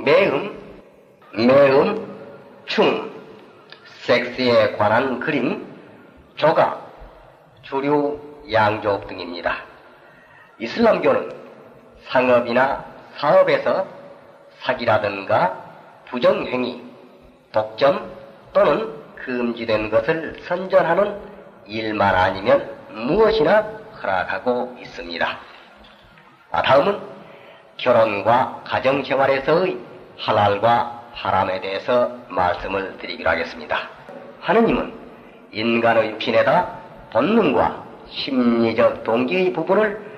[0.04, 0.56] 매음,
[1.34, 2.06] 매음,
[2.66, 3.10] 춤,
[4.02, 5.66] 섹스에 관한 그림,
[6.36, 6.92] 조각,
[7.62, 8.20] 주류,
[8.52, 9.56] 양족 등입니다.
[10.58, 11.32] 이슬람교는
[12.08, 12.84] 상업이나
[13.16, 14.01] 사업에서
[14.62, 15.56] 사기라든가
[16.06, 16.82] 부정행위,
[17.52, 18.10] 독점
[18.52, 21.18] 또는 금지된 것을 선전하는
[21.66, 23.62] 일만 아니면 무엇이나
[24.02, 25.38] 허락하고 있습니다.
[26.50, 26.98] 아, 다음은
[27.76, 29.78] 결혼과 가정생활에서의
[30.18, 33.88] 하랄과 하람에 대해서 말씀을 드리기로 하겠습니다.
[34.40, 34.92] 하느님은
[35.52, 36.78] 인간의 육신에다
[37.12, 40.12] 본능과 심리적 동기의 부분을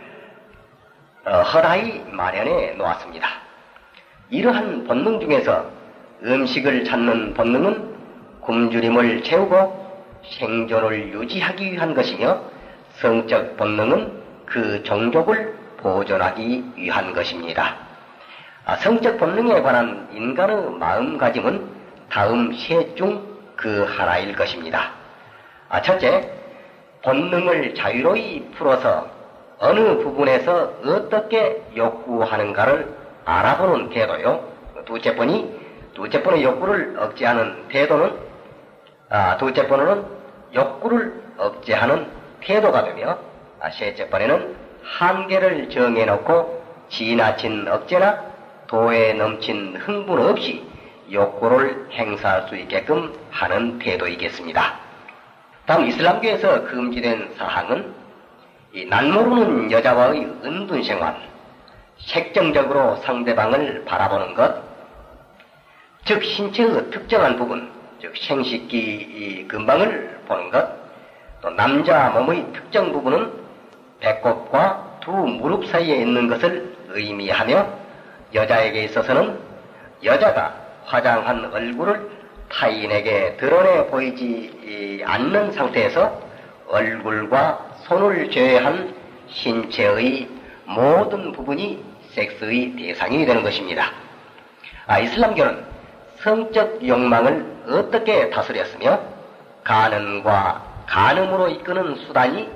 [1.27, 3.44] 어, 허다히 마련해 놓았습니다.
[4.35, 5.67] 이러한 본능 중에서
[6.23, 7.95] 음식을 찾는 본능은
[8.41, 9.85] 굶주림을 채우고
[10.39, 12.41] 생존을 유지하기 위한 것이며
[12.95, 17.77] 성적 본능은 그 종족을 보존하기 위한 것입니다.
[18.65, 21.69] 아, 성적 본능에 관한 인간의 마음가짐은
[22.11, 24.93] 다음 셋 중 그 하나일 것입니다.
[25.69, 26.31] 아, 첫째,
[27.03, 29.09] 본능을 자유로이 풀어서
[29.59, 34.53] 어느 부분에서 어떻게 욕구하는가를 알아보는 태도요.
[34.85, 38.19] 둘째 번이 둘째 번의 욕구를 억제하는 태도는
[39.11, 40.05] 아, 둘째 번은
[40.55, 42.07] 욕구를 억제하는
[42.41, 43.19] 태도가 되며
[43.61, 48.23] 아, 셋째 번에는 한계를 정해놓고 지나친 억제나
[48.67, 50.67] 도에 넘친 흥분 없이
[51.11, 54.75] 욕구를 행사할 수 있게끔 하는 태도이겠습니다.
[55.67, 57.95] 다음 이슬람교에서 금지된 사항은
[58.75, 61.17] 이 난 모르는 여자와의 은둔 생활,
[62.07, 64.63] 색정적으로 상대방을 바라보는 것,
[66.05, 70.69] 즉 신체의 특정한 부분, 즉 생식기 근방을 보는 것,
[71.41, 73.33] 또 남자 몸의 특정 부분은
[74.01, 77.67] 배꼽과 두 무릎 사이에 있는 것을 의미하며
[78.35, 79.39] 여자에게 있어서는
[80.03, 82.11] 여자가 화장한 얼굴을
[82.51, 86.21] 타인에게 드러내 보이지 않는 상태에서
[86.69, 88.95] 얼굴과 손을 제외한
[89.29, 90.29] 신체의
[90.67, 93.93] 모든 부분이 섹스의 대상이 되는 것입니다.
[94.87, 95.65] 아, 이슬람교는
[96.17, 99.01] 성적 욕망을 어떻게 다스렸으며
[99.65, 102.49] 가능과 간음으로 이끄는 수단이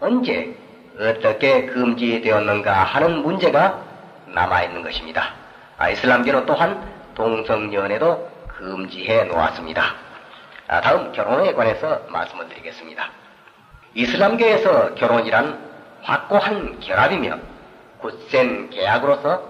[0.00, 0.56] 언제
[0.98, 3.82] 어떻게 금지되었는가 하는 문제가
[4.26, 5.34] 남아있는 것입니다.
[5.78, 6.82] 아, 이슬람교는 또한
[7.14, 9.82] 동성연애도 금지해 놓았습니다.
[10.68, 13.10] 아, 다음 결혼에 관해서 말씀을 드리겠습니다.
[13.94, 15.58] 이슬람교에서 결혼이란
[16.02, 17.51] 확고한 결합이며
[18.02, 19.48] 굳센 계약으로서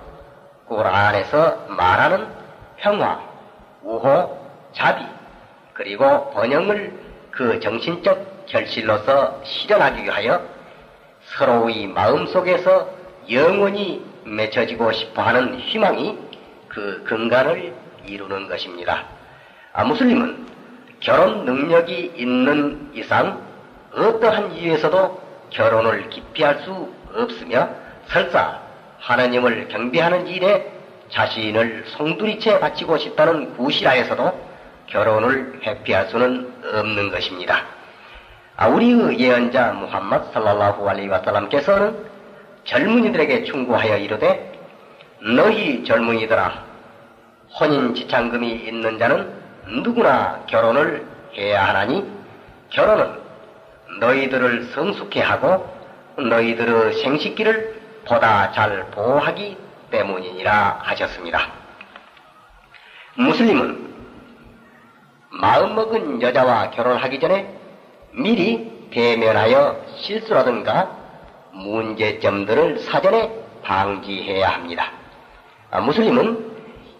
[0.67, 2.29] 꾸란에서 말하는
[2.77, 3.21] 평화,
[3.83, 4.39] 우호,
[4.73, 5.05] 자비,
[5.73, 6.93] 그리고 번영을
[7.31, 10.43] 그 정신적 결실로서 실현하기 위하여
[11.23, 12.91] 서로의 마음속에서
[13.31, 16.19] 영원히 맺혀지고 싶어 하는 희망이
[16.69, 17.75] 그 근간을
[18.07, 19.05] 이루는 것입니다.
[19.73, 20.47] 아, 무슬림은
[21.01, 23.41] 결혼 능력이 있는 이상
[23.95, 27.82] 어떠한 이유에서도 결혼을 기피할 수 없으며
[28.13, 28.61] 설사
[28.99, 30.71] 하나님을 경배하는 일에
[31.09, 34.53] 자신을 송두리째 바치고 싶다는 구실하에서도
[34.87, 37.65] 결혼을 회피할 수는 없는 것입니다.
[38.57, 42.05] 아, 우리의 예언자 무함마드 살랄라후 알레이 와살람께서는
[42.65, 44.61] 젊은이들에게 충고하여 이르되
[45.21, 46.65] 너희 젊은이들아
[47.59, 49.33] 혼인 지창금이 있는 자는
[49.67, 52.07] 누구나 결혼을 해야 하나니
[52.69, 53.21] 결혼은
[54.01, 55.67] 너희들을 성숙해 하고
[56.17, 59.57] 너희들의 생식기를 보다 잘 보호하기
[59.91, 61.49] 때문이니라 하셨습니다.
[63.15, 63.93] 무슬림은
[65.31, 67.55] 마음먹은 여자와 결혼하기 전에
[68.13, 70.91] 미리 대면하여 실수라든가
[71.53, 74.93] 문제점들을 사전에 방지해야 합니다.
[75.71, 76.53] 아, 무슬림은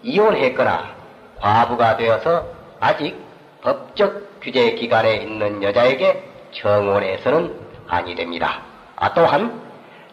[0.03, 0.95] 이혼했거나
[1.39, 2.47] 과부가 되어서
[2.79, 3.15] 아직
[3.61, 8.61] 법적 규제 기간에 있는 여자에게 청혼해서는 아니 됩니다.
[8.95, 9.61] 아, 또한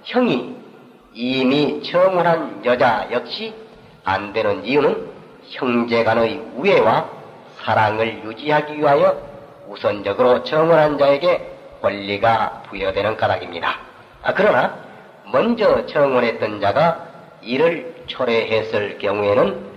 [0.05, 0.60] 형이
[1.13, 3.55] 이미 청혼한 여자 역시
[4.05, 5.11] 안 되는 이유는
[5.49, 7.11] 형제 간의 우애와
[7.59, 9.21] 사랑을 유지하기 위하여
[9.69, 11.51] 우선적으로 청혼한 자에게
[11.83, 13.79] 권리가 부여되는 까닭입니다.
[14.23, 14.79] 아, 그러나
[15.33, 17.07] 먼저 청혼했던 자가
[17.43, 19.71] 이를 초래했을 경우에는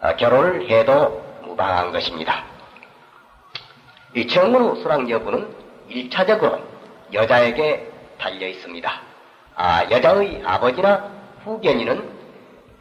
[0.00, 2.44] 아, 결혼을 해도 무방한 것입니다.
[4.14, 5.48] 이 청혼 후 수락 여부는
[5.90, 6.60] 1차적으로
[7.12, 9.05] 여자에게 달려 있습니다.
[9.58, 11.10] 아, 여자의 아버지나
[11.42, 12.10] 후견인은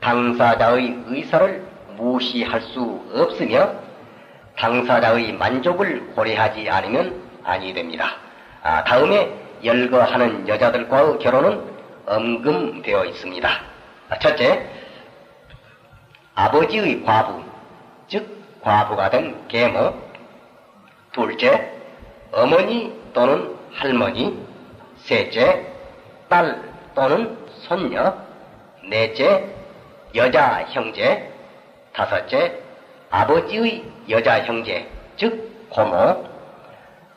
[0.01, 3.73] 당사자의 의사를 무시할 수 없으며
[4.57, 8.17] 당사자의 만족을 고려하지 않으면 아니 됩니다.
[8.61, 9.33] 아, 다음에
[9.63, 11.63] 열거하는 여자들과의 결혼은
[12.05, 13.49] 엄금되어 있습니다.
[14.09, 14.69] 아, 첫째,
[16.35, 17.41] 아버지의 과부,
[18.09, 18.27] 즉
[18.61, 19.93] 과부가 된 계모.
[21.13, 21.71] 둘째,
[22.33, 24.43] 어머니 또는 할머니.
[24.97, 25.74] 셋째,
[26.35, 26.61] 딸
[26.93, 28.13] 또는 손녀.
[28.89, 29.47] 넷째,
[30.13, 31.31] 여자 형제.
[31.93, 32.59] 다섯째,
[33.09, 36.27] 아버지의 여자 형제, 즉 고모.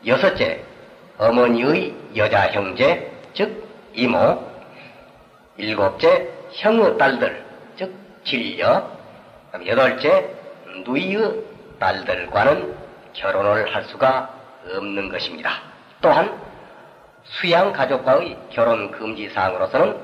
[0.06, 0.62] 여섯째,
[1.18, 4.40] 어머니의 여자 형제, 즉 이모.
[5.56, 7.44] 일곱째, 형의 딸들,
[7.76, 7.92] 즉
[8.22, 8.88] 진려.
[9.66, 10.30] 여덟째,
[10.86, 11.42] 누이의
[11.80, 12.72] 딸들과는
[13.14, 14.30] 결혼을 할 수가
[14.76, 15.50] 없는 것입니다.
[16.00, 16.47] 또한
[17.30, 19.96] 수양 가족과의 결혼 금지 사항으로서는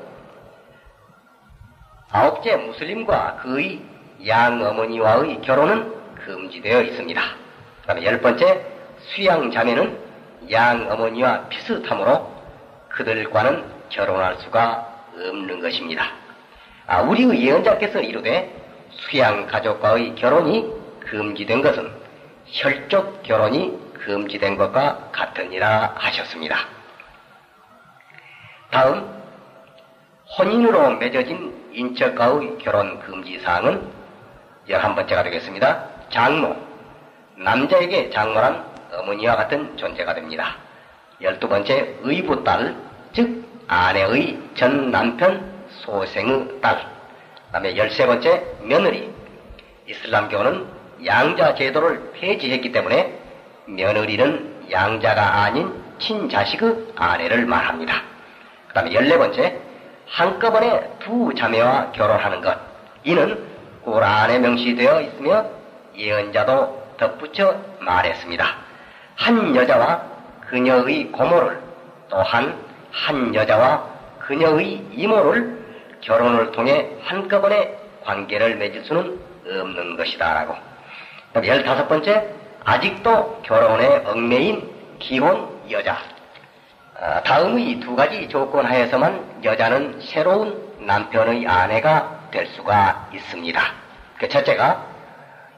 [2.11, 3.81] 아홉째 무슬림과 그의
[4.27, 5.93] 양 어머니와의 결혼은
[6.25, 7.22] 금지되어 있습니다.
[7.81, 8.64] 그다음에 열 번째
[8.99, 9.99] 수양 자매는
[10.51, 12.33] 양 어머니와 비슷하므로
[12.91, 16.12] 그들과는 결혼할 수가 없는 것입니다.
[16.87, 18.55] 아, 우리의 예언자께서 이르되
[18.91, 20.70] 수양 가족과의 결혼이
[21.01, 21.91] 금지된 것은
[22.47, 26.59] 혈족 결혼이 금지된 것과 같으니라 하셨습니다.
[28.75, 29.09] 다음
[30.37, 33.89] 혼인으로 맺어진 인척과의 결혼 금지 사항은
[34.68, 35.85] 열한 번째가 되겠습니다.
[36.11, 36.57] 장모
[37.37, 38.64] 남자에게 장모란
[38.95, 40.57] 어머니와 같은 존재가 됩니다.
[41.22, 42.75] 열두 번째 의부 딸
[43.12, 46.79] 즉 아내의 전 남편 소생의 딸.
[47.47, 49.09] 그 다음에 열세 번째 며느리
[49.87, 50.66] 이슬람교는
[51.07, 53.20] 양자 제도를 폐지했기 때문에
[53.66, 58.13] 며느리는 양자가 아닌 친자식의 아내를 말합니다.
[58.75, 59.57] 그 다음에 열네 번째,
[60.09, 62.59] 한꺼번에 두 자매와 결혼하는 것.
[63.05, 63.47] 이는
[63.85, 65.45] 꾸란에 명시되어 있으며
[65.97, 68.45] 예언자도 덧붙여 말했습니다.
[69.14, 70.03] 한 여자와
[70.49, 71.61] 그녀의 고모를
[72.11, 72.59] 또한
[72.91, 73.85] 한 여자와
[74.18, 75.57] 그녀의 이모를
[76.01, 80.57] 결혼을 통해 한꺼번에 관계를 맺을 수는 없는 것이다 라고.
[81.37, 82.29] 열다섯 번째,
[82.64, 84.68] 아직도 결혼에 얽매인
[84.99, 86.13] 기혼 여자.
[87.07, 93.61] 아, 다음의 두 가지 조건 하에서만 여자는 새로운 남편의 아내가 될 수가 있습니다.
[94.16, 94.86] 그 첫째가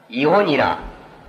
[0.09, 0.77] 이혼이나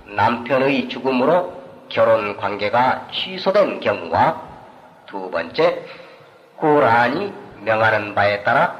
[0.07, 4.41] 남편의 죽음으로 결혼 관계가 취소된 경우와
[5.05, 5.85] 두 번째,
[6.57, 8.75] 꾸란이 명하는 바에 따라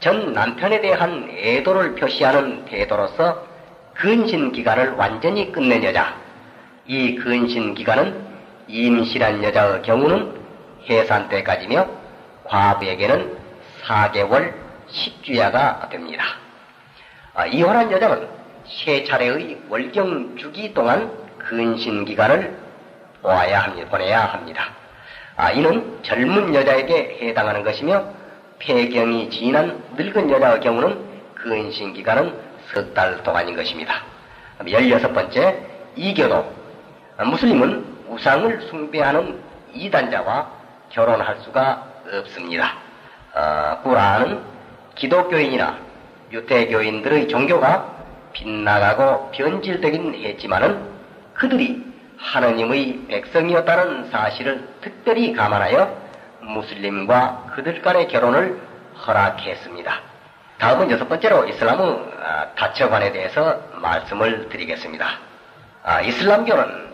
[0.00, 3.46] 전 남편에 대한 애도를 표시하는 태도로서
[3.92, 6.16] 근신 기간을 완전히 끝낸 여자.
[6.86, 8.24] 이 근신 기간은
[8.66, 10.43] 임신한 여자의 경우는
[10.88, 11.88] 해산 때까지며
[12.44, 13.36] 과부에게는
[13.84, 14.52] 4개월
[14.90, 16.24] 10주야가 됩니다.
[17.34, 18.28] 아, 이혼한 여자는
[18.66, 22.56] 세 차례의 월경 주기 동안 근신 기간을
[23.22, 23.88] 보아야 합니다.
[23.90, 24.70] 보내야 합니다.
[25.36, 28.04] 아, 이는 젊은 여자에게 해당하는 것이며
[28.58, 30.98] 폐경이 지난 늙은 여자의 경우는
[31.34, 32.34] 근신 기간은
[32.72, 34.02] 석 달 동안인 것입니다.
[34.60, 35.56] 16번째,
[35.96, 36.52] 이교도.
[37.26, 39.40] 무슬림은 우상을 숭배하는
[39.74, 40.50] 이단자와
[40.94, 41.86] 결혼할 수가
[42.20, 42.74] 없습니다.
[43.34, 44.40] 어, 꾸란은
[44.94, 45.76] 기독교인이나
[46.30, 47.92] 유대교인들의 종교가
[48.32, 50.94] 빗나가고 변질되긴 했지만은
[51.34, 51.84] 그들이
[52.16, 56.04] 하느님의 백성이었다는 사실을 특별히 감안하여
[56.42, 58.60] 무슬림과 그들 간의 결혼을
[59.04, 60.00] 허락했습니다.
[60.58, 65.06] 다음은 여섯 번째로 이슬람의 아, 다처관에 대해서 말씀을 드리겠습니다.
[65.82, 66.84] 아, 이슬람교는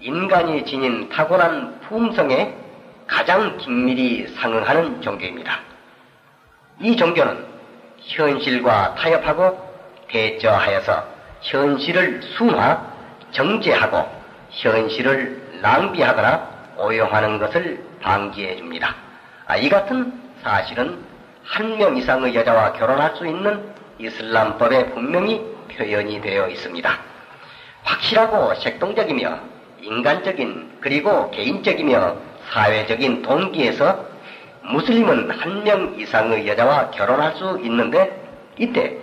[0.00, 2.67] 인간이 지닌 탁월한 품성에
[3.08, 5.60] 가장 긴밀히 상응하는 종교입니다.
[6.80, 7.44] 이 종교는
[7.98, 9.58] 현실과 타협하고
[10.08, 11.04] 대처하여서
[11.40, 12.86] 현실을 순화,
[13.32, 14.06] 정제하고
[14.50, 16.48] 현실을 낭비하거나
[16.78, 18.94] 오용하는 것을 방지해 줍니다.
[19.46, 21.04] 아, 이 같은 사실은
[21.44, 25.40] 한 명 이상의 여자와 결혼할 수 있는 이슬람법에 분명히
[25.74, 26.98] 표현이 되어 있습니다.
[27.84, 29.38] 확실하고 색동적이며
[29.80, 32.16] 인간적인 그리고 개인적이며
[32.52, 34.06] 사회적인 동기에서
[34.70, 38.10] 무슬림은 한 명 이상의 여자와 결혼할 수 있는데
[38.58, 38.96] 이때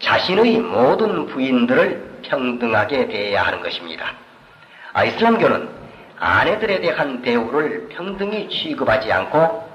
[0.00, 4.12] 자신의 모든 부인들을 평등하게 대해야 하는 것입니다.
[4.92, 5.68] 아, 이슬람교는
[6.18, 9.68] 아내들에 대한 대우를 평등히 취급하지 않고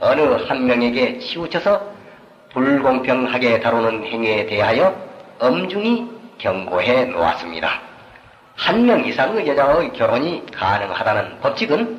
[0.00, 1.82] 어느 한 명에게 치우쳐서
[2.52, 4.94] 불공평하게 다루는 행위에 대하여
[5.38, 7.80] 엄중히 경고해 놓았습니다.
[8.56, 11.98] 한 명 이상의 여자의 결혼이 가능하다는 법칙은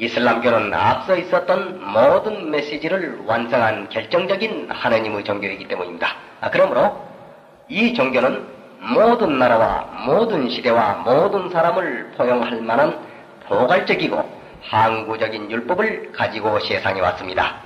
[0.00, 6.16] 이슬람교는 앞서 있었던 모든 메시지를 완성한 결정적인 하나님의 종교이기 때문입니다.
[6.40, 7.04] 아, 그러므로
[7.68, 8.46] 이 종교는
[8.94, 12.98] 모든 나라와 모든 시대와 모든 사람을 포용할 만한
[13.46, 17.56] 포괄적이고 항구적인 율법을 가지고 세상에 왔습니다.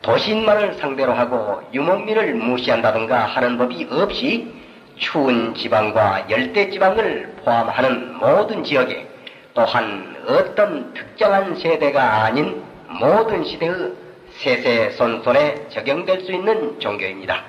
[0.00, 4.50] 도시인만을 상대로 하고 유목민을 무시한다든가 하는 법이 없이
[4.96, 9.06] 추운 지방과 열대 지방을 포함하는 모든 지역에
[9.52, 13.92] 또한 어떤 특정한 세대가 아닌 모든 시대의
[14.38, 17.42] 세세손손에 적용될 수 있는 종교입니다.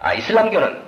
[0.00, 0.80] 아, 이슬람교는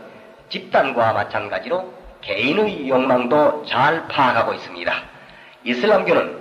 [0.49, 4.93] 집단과 마찬가지로 개인의 욕망도 잘 파악하고 있습니다.
[5.65, 6.39] 이슬람교는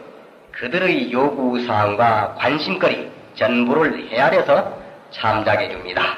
[0.52, 4.78] 그들의 요구사항과 관심거리 전부를 헤아려서
[5.10, 6.18] 참작해 줍니다.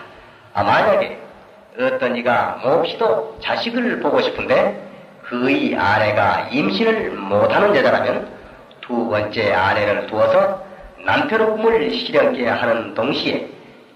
[0.53, 1.19] 아, 만약에
[1.79, 4.83] 어떤 이가 몹시도 자식을 보고 싶은데
[5.23, 8.36] 그의 아내가 임신을 못하는 여자라면
[8.87, 10.63] 두 번째 아내를 두어서
[11.03, 13.49] 남편의 꿈을 실현케 하는 동시에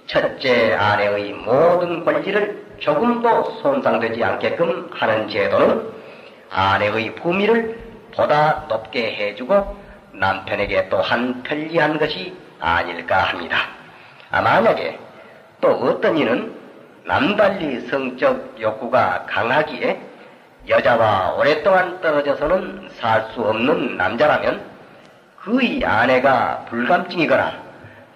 [0.05, 5.89] 첫째 아내의 모든 권리를 조금도 손상되지 않게끔 하는 제도는
[6.49, 7.79] 아내의 품위를
[8.15, 9.77] 보다 높게 해주고
[10.13, 13.57] 남편에게 또한 편리한 것이 아닐까 합니다.
[14.29, 14.99] 아, 만약에
[15.61, 16.53] 또 어떤 이는
[17.05, 19.99] 남달리 성적 욕구가 강하기에
[20.67, 24.70] 여자와 오랫동안 떨어져서는 살 수 없는 남자라면
[25.43, 27.53] 그의 아내가 불감증이거나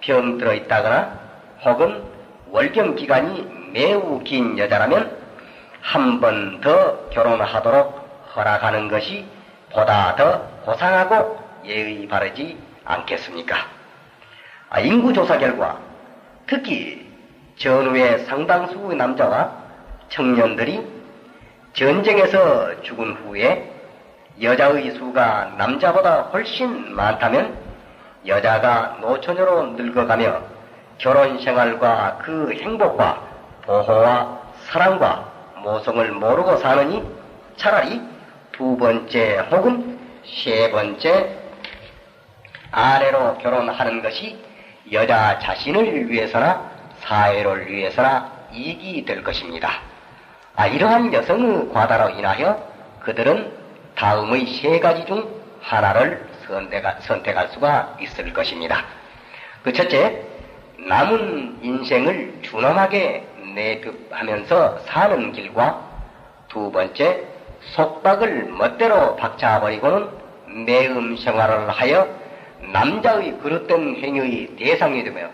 [0.00, 1.18] 병들어 있다거나
[1.64, 2.04] 혹은
[2.50, 5.16] 월경 기간이 매우 긴 여자라면
[5.82, 9.24] 한 번 더 결혼하도록 허락하는 것이
[9.72, 13.56] 보다 더 고상하고 예의 바르지 않겠습니까?
[14.70, 15.78] 아, 인구조사 결과
[16.46, 17.06] 특히
[17.56, 19.52] 전후의 상당수의 남자와
[20.08, 20.84] 청년들이
[21.72, 23.72] 전쟁에서 죽은 후에
[24.40, 27.56] 여자의 수가 남자보다 훨씬 많다면
[28.26, 30.42] 여자가 노처녀로 늙어가며
[30.98, 33.22] 결혼 생활과 그 행복과
[33.62, 35.32] 보호와 사랑과
[35.62, 37.02] 모성을 모르고 사느니
[37.56, 38.02] 차라리
[38.52, 41.38] 두 번째 혹은 세 번째
[42.70, 44.38] 아내로 결혼하는 것이
[44.92, 46.70] 여자 자신을 위해서나
[47.00, 49.70] 사회를 위해서나 이익이 될 것입니다.
[50.56, 52.66] 아, 이러한 여성의 과다로 인하여
[53.00, 53.65] 그들은
[53.96, 55.28] 다음의 세 가지 중
[55.62, 56.26] 하나를
[57.00, 58.84] 선택할 수가 있을 것입니다.
[59.62, 60.22] 그 첫째,
[60.78, 65.80] 남은 인생을 준엄하게 내하면서 사는 길과
[66.48, 67.24] 두 번째,
[67.74, 70.08] 속박을 멋대로 박차버리고는
[70.66, 72.08] 매음 생활을 하여
[72.72, 75.28] 남자의 그릇된 행위의 대상이 되며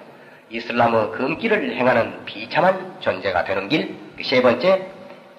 [0.50, 3.94] 이슬람의 금기를 행하는 비참한 존재가 되는 길.
[4.22, 4.86] 세 번째,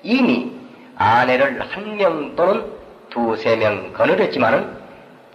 [0.04, 0.52] 이미
[0.98, 2.83] 아내를 한 명 또는
[3.14, 4.76] 두세 명 거느렸지만은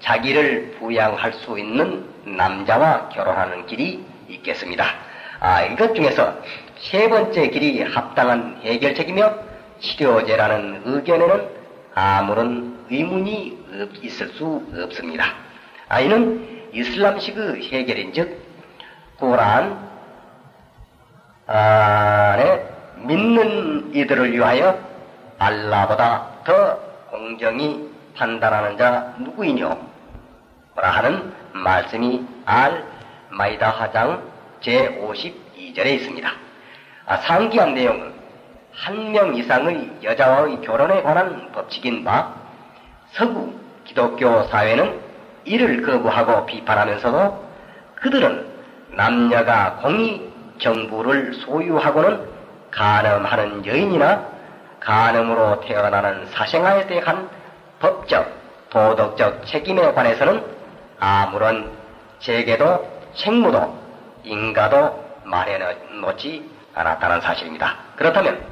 [0.00, 4.84] 자기를 부양할 수 있는 남자와 결혼하는 길이 있겠습니다.
[5.38, 6.36] 아, 이것 중에서
[6.76, 9.32] 세 번째 길이 합당한 해결책이며
[9.78, 11.48] 치료제라는 의견에는
[11.94, 13.58] 아무런 의문이
[14.02, 15.34] 있을 수 없습니다.
[15.88, 18.42] 아, 이는 이슬람식의 해결인 즉
[19.18, 19.88] 꾸란
[21.46, 22.62] 안에
[22.96, 24.78] 믿는 이들을 위하여
[25.38, 29.76] 알라보다 더 공정히 판단하는 자 누구이뇨?
[30.74, 32.84] 뭐라 하는 말씀이 알
[33.30, 34.22] 마이다 하장
[34.62, 36.30] 제52절에 있습니다.
[37.06, 38.12] 아, 상기한 내용은
[38.74, 42.32] 한 명 이상의 여자와의 결혼에 관한 법칙인 바
[43.10, 43.52] 서구
[43.84, 45.00] 기독교 사회는
[45.44, 47.44] 이를 거부하고 비판하면서도
[47.96, 48.46] 그들은
[48.90, 52.28] 남녀가 공이 정부를 소유하고는
[52.70, 54.26] 간음하는 여인이나
[54.80, 57.28] 간음으로 태어나는 사생아에 대한
[57.80, 58.32] 법적,
[58.70, 60.44] 도덕적 책임에 관해서는
[61.00, 61.70] 아무런
[62.20, 63.78] 제계도 책무도
[64.24, 67.76] 인가도 마련해 놓지 않았다는 사실입니다.
[67.96, 68.44] 그렇다면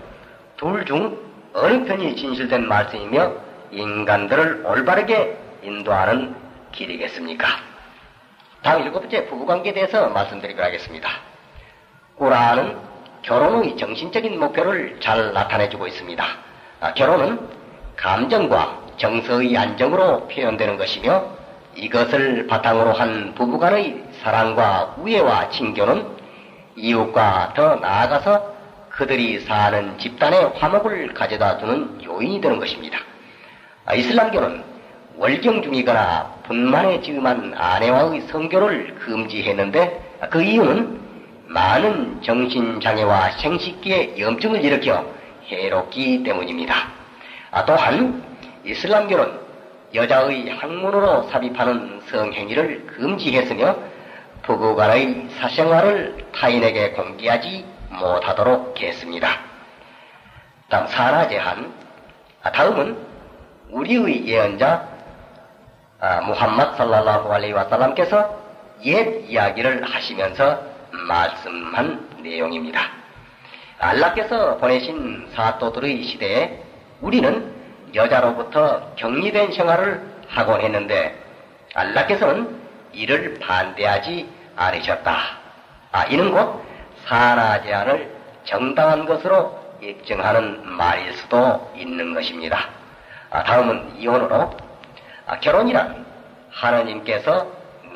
[0.56, 1.18] 둘 중
[1.52, 3.32] 어느 편이 진실된 말씀이며
[3.70, 6.34] 인간들을 올바르게 인도하는
[6.72, 7.46] 길이겠습니까?
[8.62, 11.08] 다음 일곱 번째 부부관계에 대해서 말씀드리도록 하겠습니다.
[12.16, 12.76] 꾸라는
[13.26, 16.24] 결혼의 정신적인 목표를 잘 나타내주고 있습니다.
[16.80, 17.40] 아, 결혼은
[17.96, 21.24] 감정과 정서의 안정으로 표현되는 것이며
[21.74, 26.06] 이것을 바탕으로 한 부부간의 사랑과 우애와 친교는
[26.76, 28.54] 이웃과 더 나아가서
[28.90, 33.00] 그들이 사는 집단의 화목을 가져다 주는 요인이 되는 것입니다.
[33.86, 34.62] 아, 이슬람교는
[35.16, 41.05] 월경 중이거나 분만에 지음한 아내와의 성교를 금지했는데 그 이유는
[41.46, 45.04] 많은 정신장애와 생식기에 염증을 일으켜
[45.48, 46.74] 해롭기 때문입니다.
[47.52, 48.22] 아, 또한
[48.64, 49.46] 이슬람교는
[49.94, 53.76] 여자의 학문으로 삽입하는 성행위를 금지했으며
[54.42, 59.28] 부부 간의 사생활을 타인에게 공개하지 못하도록 했습니다.
[60.68, 61.72] 다음 사나 제한.
[62.42, 62.96] 아, 다음은
[63.70, 64.88] 우리의 예언자
[65.98, 68.36] 아, 무함맛 살랄라hu 알레이 와살람께서
[68.84, 72.80] 옛 이야기를 하시면서 말씀한 내용입니다.
[73.78, 76.62] 알라께서 보내신 사또들의 시대에
[77.00, 77.54] 우리는
[77.94, 81.18] 여자로부터 격리된 생활을 하곤 했는데
[81.74, 82.58] 알라께서는
[82.92, 85.16] 이를 반대하지 않으셨다.
[85.92, 86.64] 아, 이는 곧
[87.04, 92.70] 사나 제한을 정당한 것으로 입증하는 말일 수도 있는 것입니다.
[93.30, 94.56] 아, 다음은 이혼으로
[95.26, 96.06] 아, 결혼이란
[96.50, 97.46] 하나님께서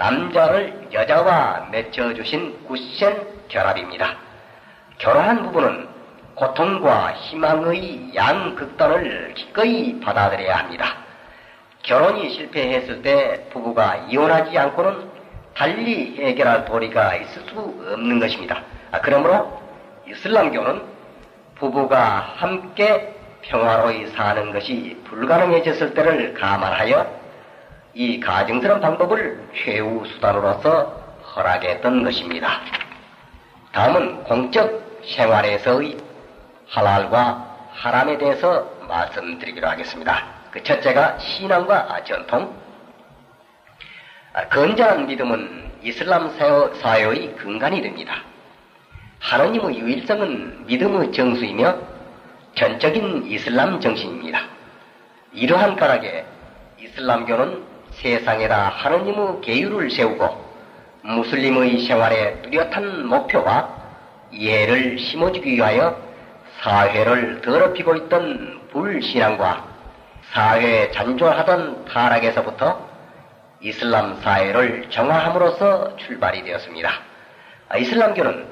[0.01, 4.17] 남자를 여자와 맺혀주신 굳센 결합입니다.
[4.97, 5.89] 결혼한 부부는
[6.35, 10.87] 고통과 희망의 양극단을 기꺼이 받아들여야 합니다.
[11.83, 15.11] 결혼이 실패했을 때 부부가 이혼하지 않고는
[15.55, 18.63] 달리 해결할 도리가 있을 수 없는 것입니다.
[18.93, 19.61] 아, 그러므로
[20.09, 20.83] 이슬람교는
[21.57, 27.20] 부부가 함께 평화로이 사는 것이 불가능해졌을 때를 감안하여
[27.95, 30.85] 이 가증스러운 방법을 최후 수단으로서
[31.35, 32.61] 허락했던 것입니다.
[33.73, 35.97] 다음은 공적 생활에서의
[36.69, 40.25] 할랄과 하람에 대해서 말씀드리기로 하겠습니다.
[40.51, 42.55] 그 첫째가 신앙과 전통.
[44.33, 46.31] 아, 건전한 믿음은 이슬람
[46.81, 48.23] 사회의 근간이 됩니다.
[49.21, 51.77] 하나님의 유일성은 믿음의 정수이며
[52.55, 54.41] 전적인 이슬람 정신입니다.
[55.33, 56.25] 이러한 까닭에
[56.79, 57.70] 이슬람교는
[58.01, 60.51] 세상에다 하나님의 계율을 세우고
[61.03, 63.69] 무슬림의 생활에 뚜렷한 목표와
[64.33, 65.97] 이해를 심어주기 위하여
[66.61, 69.65] 사회를 더럽히고 있던 불신앙과
[70.33, 72.89] 사회에 잔존하던 타락에서부터
[73.61, 76.91] 이슬람 사회를 정화함으로써 출발이 되었습니다.
[77.79, 78.47] 이슬람교는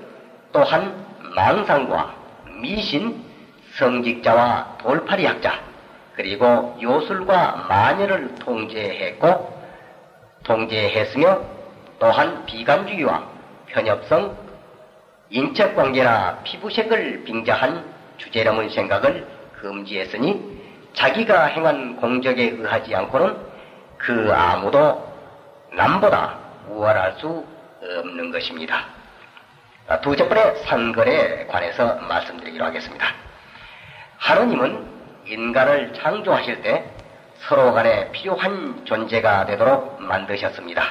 [0.52, 2.14] 또한 망상과
[2.60, 3.24] 미신,
[3.76, 5.67] 성직자와 돌팔이 학자,
[6.18, 9.56] 그리고 요술과 마녀를 통제했고,
[10.42, 11.42] 통제했으며,
[12.00, 13.24] 또한 비관주의와
[13.66, 14.36] 편협성,
[15.30, 17.84] 인척관계나 피부색을 빙자한
[18.16, 19.28] 주제넘은 생각을
[19.60, 20.58] 금지했으니,
[20.94, 23.36] 자기가 행한 공적에 의하지 않고는
[23.98, 25.06] 그 아무도
[25.72, 26.36] 남보다
[26.68, 27.46] 우월할 수
[27.80, 28.86] 없는 것입니다.
[30.02, 33.06] 두 번째 상거에 관해서 말씀드리기로 하겠습니다.
[34.16, 34.97] 하느님은
[35.28, 36.84] 인간을 창조하실 때
[37.40, 40.82] 서로 간에 필요한 존재가 되도록 만드셨습니다.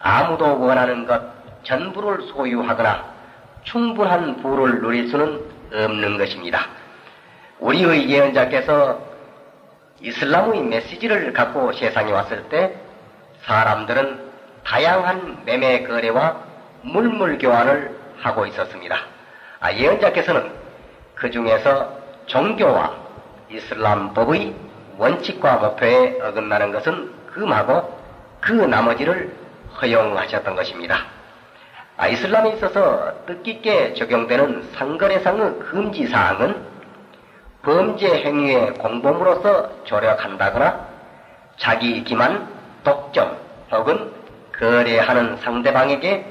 [0.00, 1.22] 아무도 원하는 것
[1.62, 3.12] 전부를 소유하거나
[3.64, 5.40] 충분한 부를 누릴 수는
[5.72, 6.66] 없는 것입니다.
[7.60, 9.00] 우리의 예언자께서
[10.00, 12.74] 이슬람의 메시지를 갖고 세상에 왔을 때
[13.44, 14.32] 사람들은
[14.64, 16.42] 다양한 매매 거래와
[16.82, 18.96] 물물 교환을 하고 있었습니다.
[19.60, 20.52] 아, 예언자께서는
[21.14, 21.96] 그 중에서
[22.26, 23.02] 종교와
[23.52, 24.54] 이슬람 법의
[24.96, 27.98] 원칙과 목표에 어긋나는 것은 금하고
[28.40, 29.34] 그 나머지를
[29.80, 31.04] 허용하셨던 것입니다.
[31.96, 36.72] 아, 이슬람에 있어서 뜻깊게 적용되는 상거래상의 금지사항은
[37.62, 40.88] 범죄 행위의 공범으로서 조력한다거나
[41.58, 42.48] 자기 기만,
[42.82, 43.36] 독점
[43.70, 44.12] 혹은
[44.58, 46.26] 거래하는 상대방에게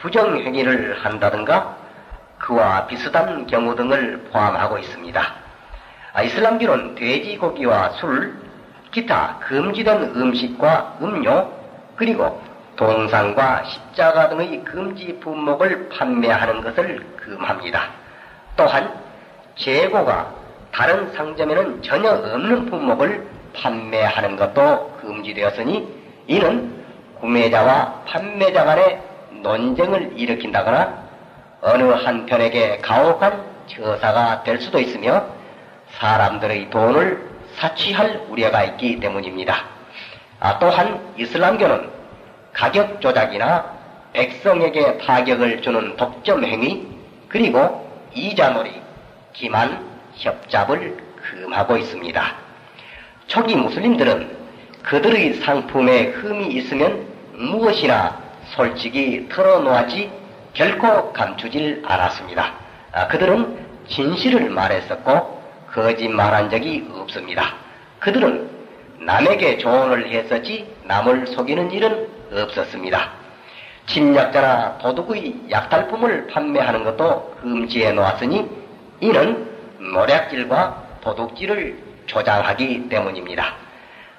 [0.00, 1.76] 부정행위를 한다든가
[2.38, 5.43] 그와 비슷한 경우 등을 포함하고 있습니다.
[6.14, 8.38] 아, 이슬람교는 돼지고기와 술,
[8.92, 11.52] 기타 금지된 음식과 음료,
[11.96, 12.40] 그리고
[12.76, 17.90] 동상과 십자가 등의 금지 품목을 판매하는 것을 금합니다.
[18.56, 18.94] 또한
[19.56, 20.32] 재고가
[20.70, 25.88] 다른 상점에는 전혀 없는 품목을 판매하는 것도 금지되었으니
[26.28, 26.84] 이는
[27.20, 29.02] 구매자와 판매자 간의
[29.42, 31.04] 논쟁을 일으킨다거나
[31.62, 35.24] 어느 한편에게 가혹한 처사가 될 수도 있으며
[35.98, 39.64] 사람들의 돈을 사취할 우려가 있기 때문입니다.
[40.40, 41.90] 아, 또한 이슬람교는
[42.52, 43.72] 가격 조작이나
[44.12, 46.86] 백성에게 타격을 주는 독점 행위
[47.28, 48.80] 그리고 이자놀이,
[49.32, 49.84] 기만,
[50.14, 52.36] 협잡을 금하고 있습니다.
[53.26, 54.36] 초기 무슬림들은
[54.82, 58.20] 그들의 상품에 흠이 있으면 무엇이나
[58.50, 60.10] 솔직히 털어놓았지
[60.52, 62.52] 결코 감추질 않았습니다.
[62.92, 65.33] 아, 그들은 진실을 말했었고
[65.74, 67.54] 거짓말한 적이 없습니다.
[67.98, 68.48] 그들은
[69.00, 73.10] 남에게 조언을 했었지 남을 속이는 일은 없었습니다.
[73.86, 78.48] 침략자나 도둑의 약탈품을 판매하는 것도 금지해 놓았으니
[79.00, 79.50] 이는
[79.92, 83.54] 노략질과 도둑질을 조장하기 때문입니다.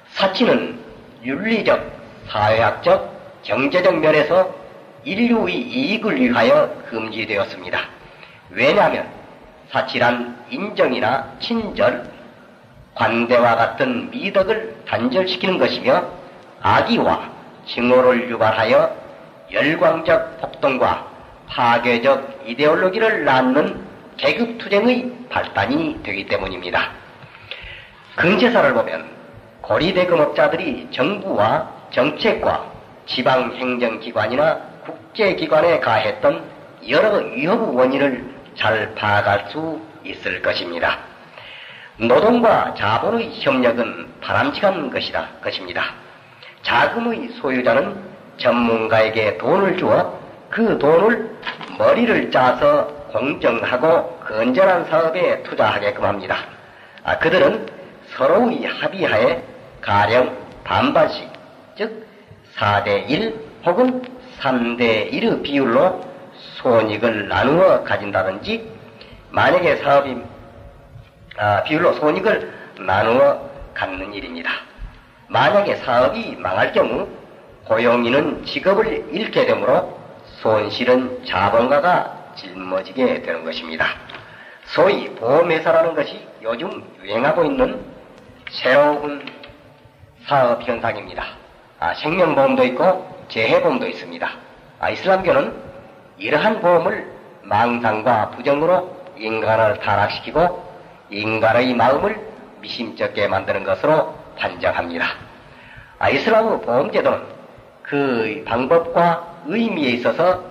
[0.10, 0.78] 사치는
[1.24, 1.82] 윤리적,
[2.28, 4.54] 사회학적, 경제적 면에서
[5.06, 7.80] 인류의 이익을 위하여 금지되었습니다.
[8.50, 9.15] 왜냐하면
[9.76, 12.10] 사치란 인정이나 친절,
[12.94, 16.02] 관대와 같은 미덕을 단절시키는 것이며
[16.62, 17.30] 악의와
[17.68, 18.96] 증오를 유발하여
[19.52, 21.06] 열광적 폭동과
[21.48, 26.92] 파괴적 이데올로기를 낳는 계급투쟁의 발단이 되기 때문입니다.
[28.16, 29.10] 근제사를 보면
[29.62, 32.72] 고리대금업자들이 정부와 정책과
[33.08, 36.46] 지방행정기관이나 국제기관에 가했던
[36.88, 41.00] 여러 위협 원인을 잘 파악할 수 있을 것입니다.
[41.98, 45.94] 노동과 자본의 협력은 바람직한 것이다, 것입니다.
[46.64, 47.96] 자금의 소유자는
[48.38, 51.38] 전문가에게 돈을 주어 그 돈을
[51.78, 56.38] 머리를 짜서 공정하고 건전한 사업에 투자하게끔 합니다.
[57.04, 57.66] 아, 그들은
[58.16, 59.44] 서로의 합의하에
[59.82, 61.30] 가령 반반씩,
[61.78, 62.08] 즉
[62.58, 63.36] 4대 1
[63.66, 64.02] 혹은
[64.40, 66.15] 3대 1의 비율로
[66.66, 68.68] 손익을 나누어 가진다든지
[69.30, 70.18] 만약에 사업이
[71.38, 73.40] 아, 비율로 손익을 나누어
[73.76, 74.50] 갖는 일입니다.
[75.28, 77.08] 만약에 사업이 망할 경우
[77.66, 80.00] 고용인은 직업을 잃게 되므로
[80.42, 83.86] 손실은 자본가가 짊어지게 되는 것입니다.
[84.66, 87.80] 소위 보험회사라는 것이 요즘 유행하고 있는
[88.50, 89.24] 새로운
[90.26, 91.26] 사업 현상입니다.
[91.80, 94.30] 아, 생명보험도 있고 재해보험도 있습니다.
[94.80, 95.65] 아, 이슬람교는
[96.18, 97.12] 이러한 보험을
[97.44, 100.64] 망상과 부정으로 인간을 타락시키고
[101.10, 102.20] 인간의 마음을
[102.62, 105.06] 미심쩍게 만드는 것으로 판정합니다.
[106.00, 107.22] 아, 이슬람의 보험제도는
[107.84, 110.44] 그 방법과 의미에 있어서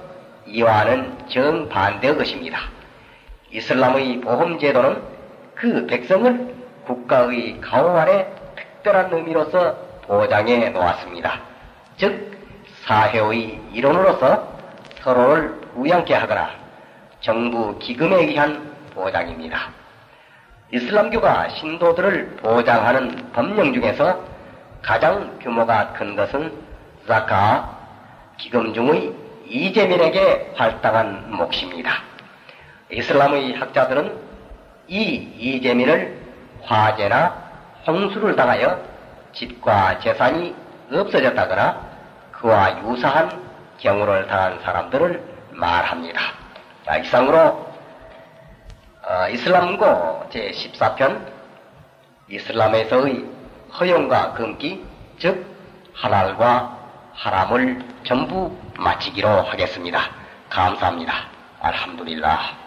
[0.47, 2.61] 이와는 정반대의 것입니다.
[3.51, 5.03] 이슬람의 보험제도는
[5.55, 6.55] 그 백성을
[6.87, 11.41] 국가의 가호 아래 특별한 의미로서 보장해 놓았습니다.
[11.97, 12.37] 즉,
[12.85, 14.54] 사회의 일원으로서
[15.05, 16.51] 서로를 부양케 하거나
[17.21, 19.69] 정부 기금에 의한 보장입니다.
[20.73, 24.19] 이슬람교가 신도들을 보장하는 법령 중에서
[24.81, 26.53] 가장 규모가 큰 것은
[27.07, 27.79] 자카,
[28.39, 29.15] 기금 중의
[29.47, 32.03] 이재민에게 활당한 몫입니다.
[32.91, 34.19] 이슬람의 학자들은
[34.89, 35.03] 이
[35.39, 36.19] 이재민을
[36.63, 37.45] 화재나
[37.87, 38.81] 홍수를 당하여
[39.35, 40.55] 집과 재산이
[40.91, 41.81] 없어졌다거나
[42.33, 43.44] 그와 유사한
[43.85, 46.21] 경우를 당한 사람들을 말합니다.
[46.87, 47.39] 자, 이상으로
[49.07, 51.31] 어, 이슬람고 제14편
[52.29, 53.25] 이슬람에서의
[53.79, 54.85] 허용과 금기
[55.19, 55.47] 즉
[55.93, 56.79] 하랄과
[57.13, 60.01] 하람을 전부 마치기로 하겠습니다.
[60.49, 61.15] 감사합니다.
[61.61, 62.65] 알함두릴라.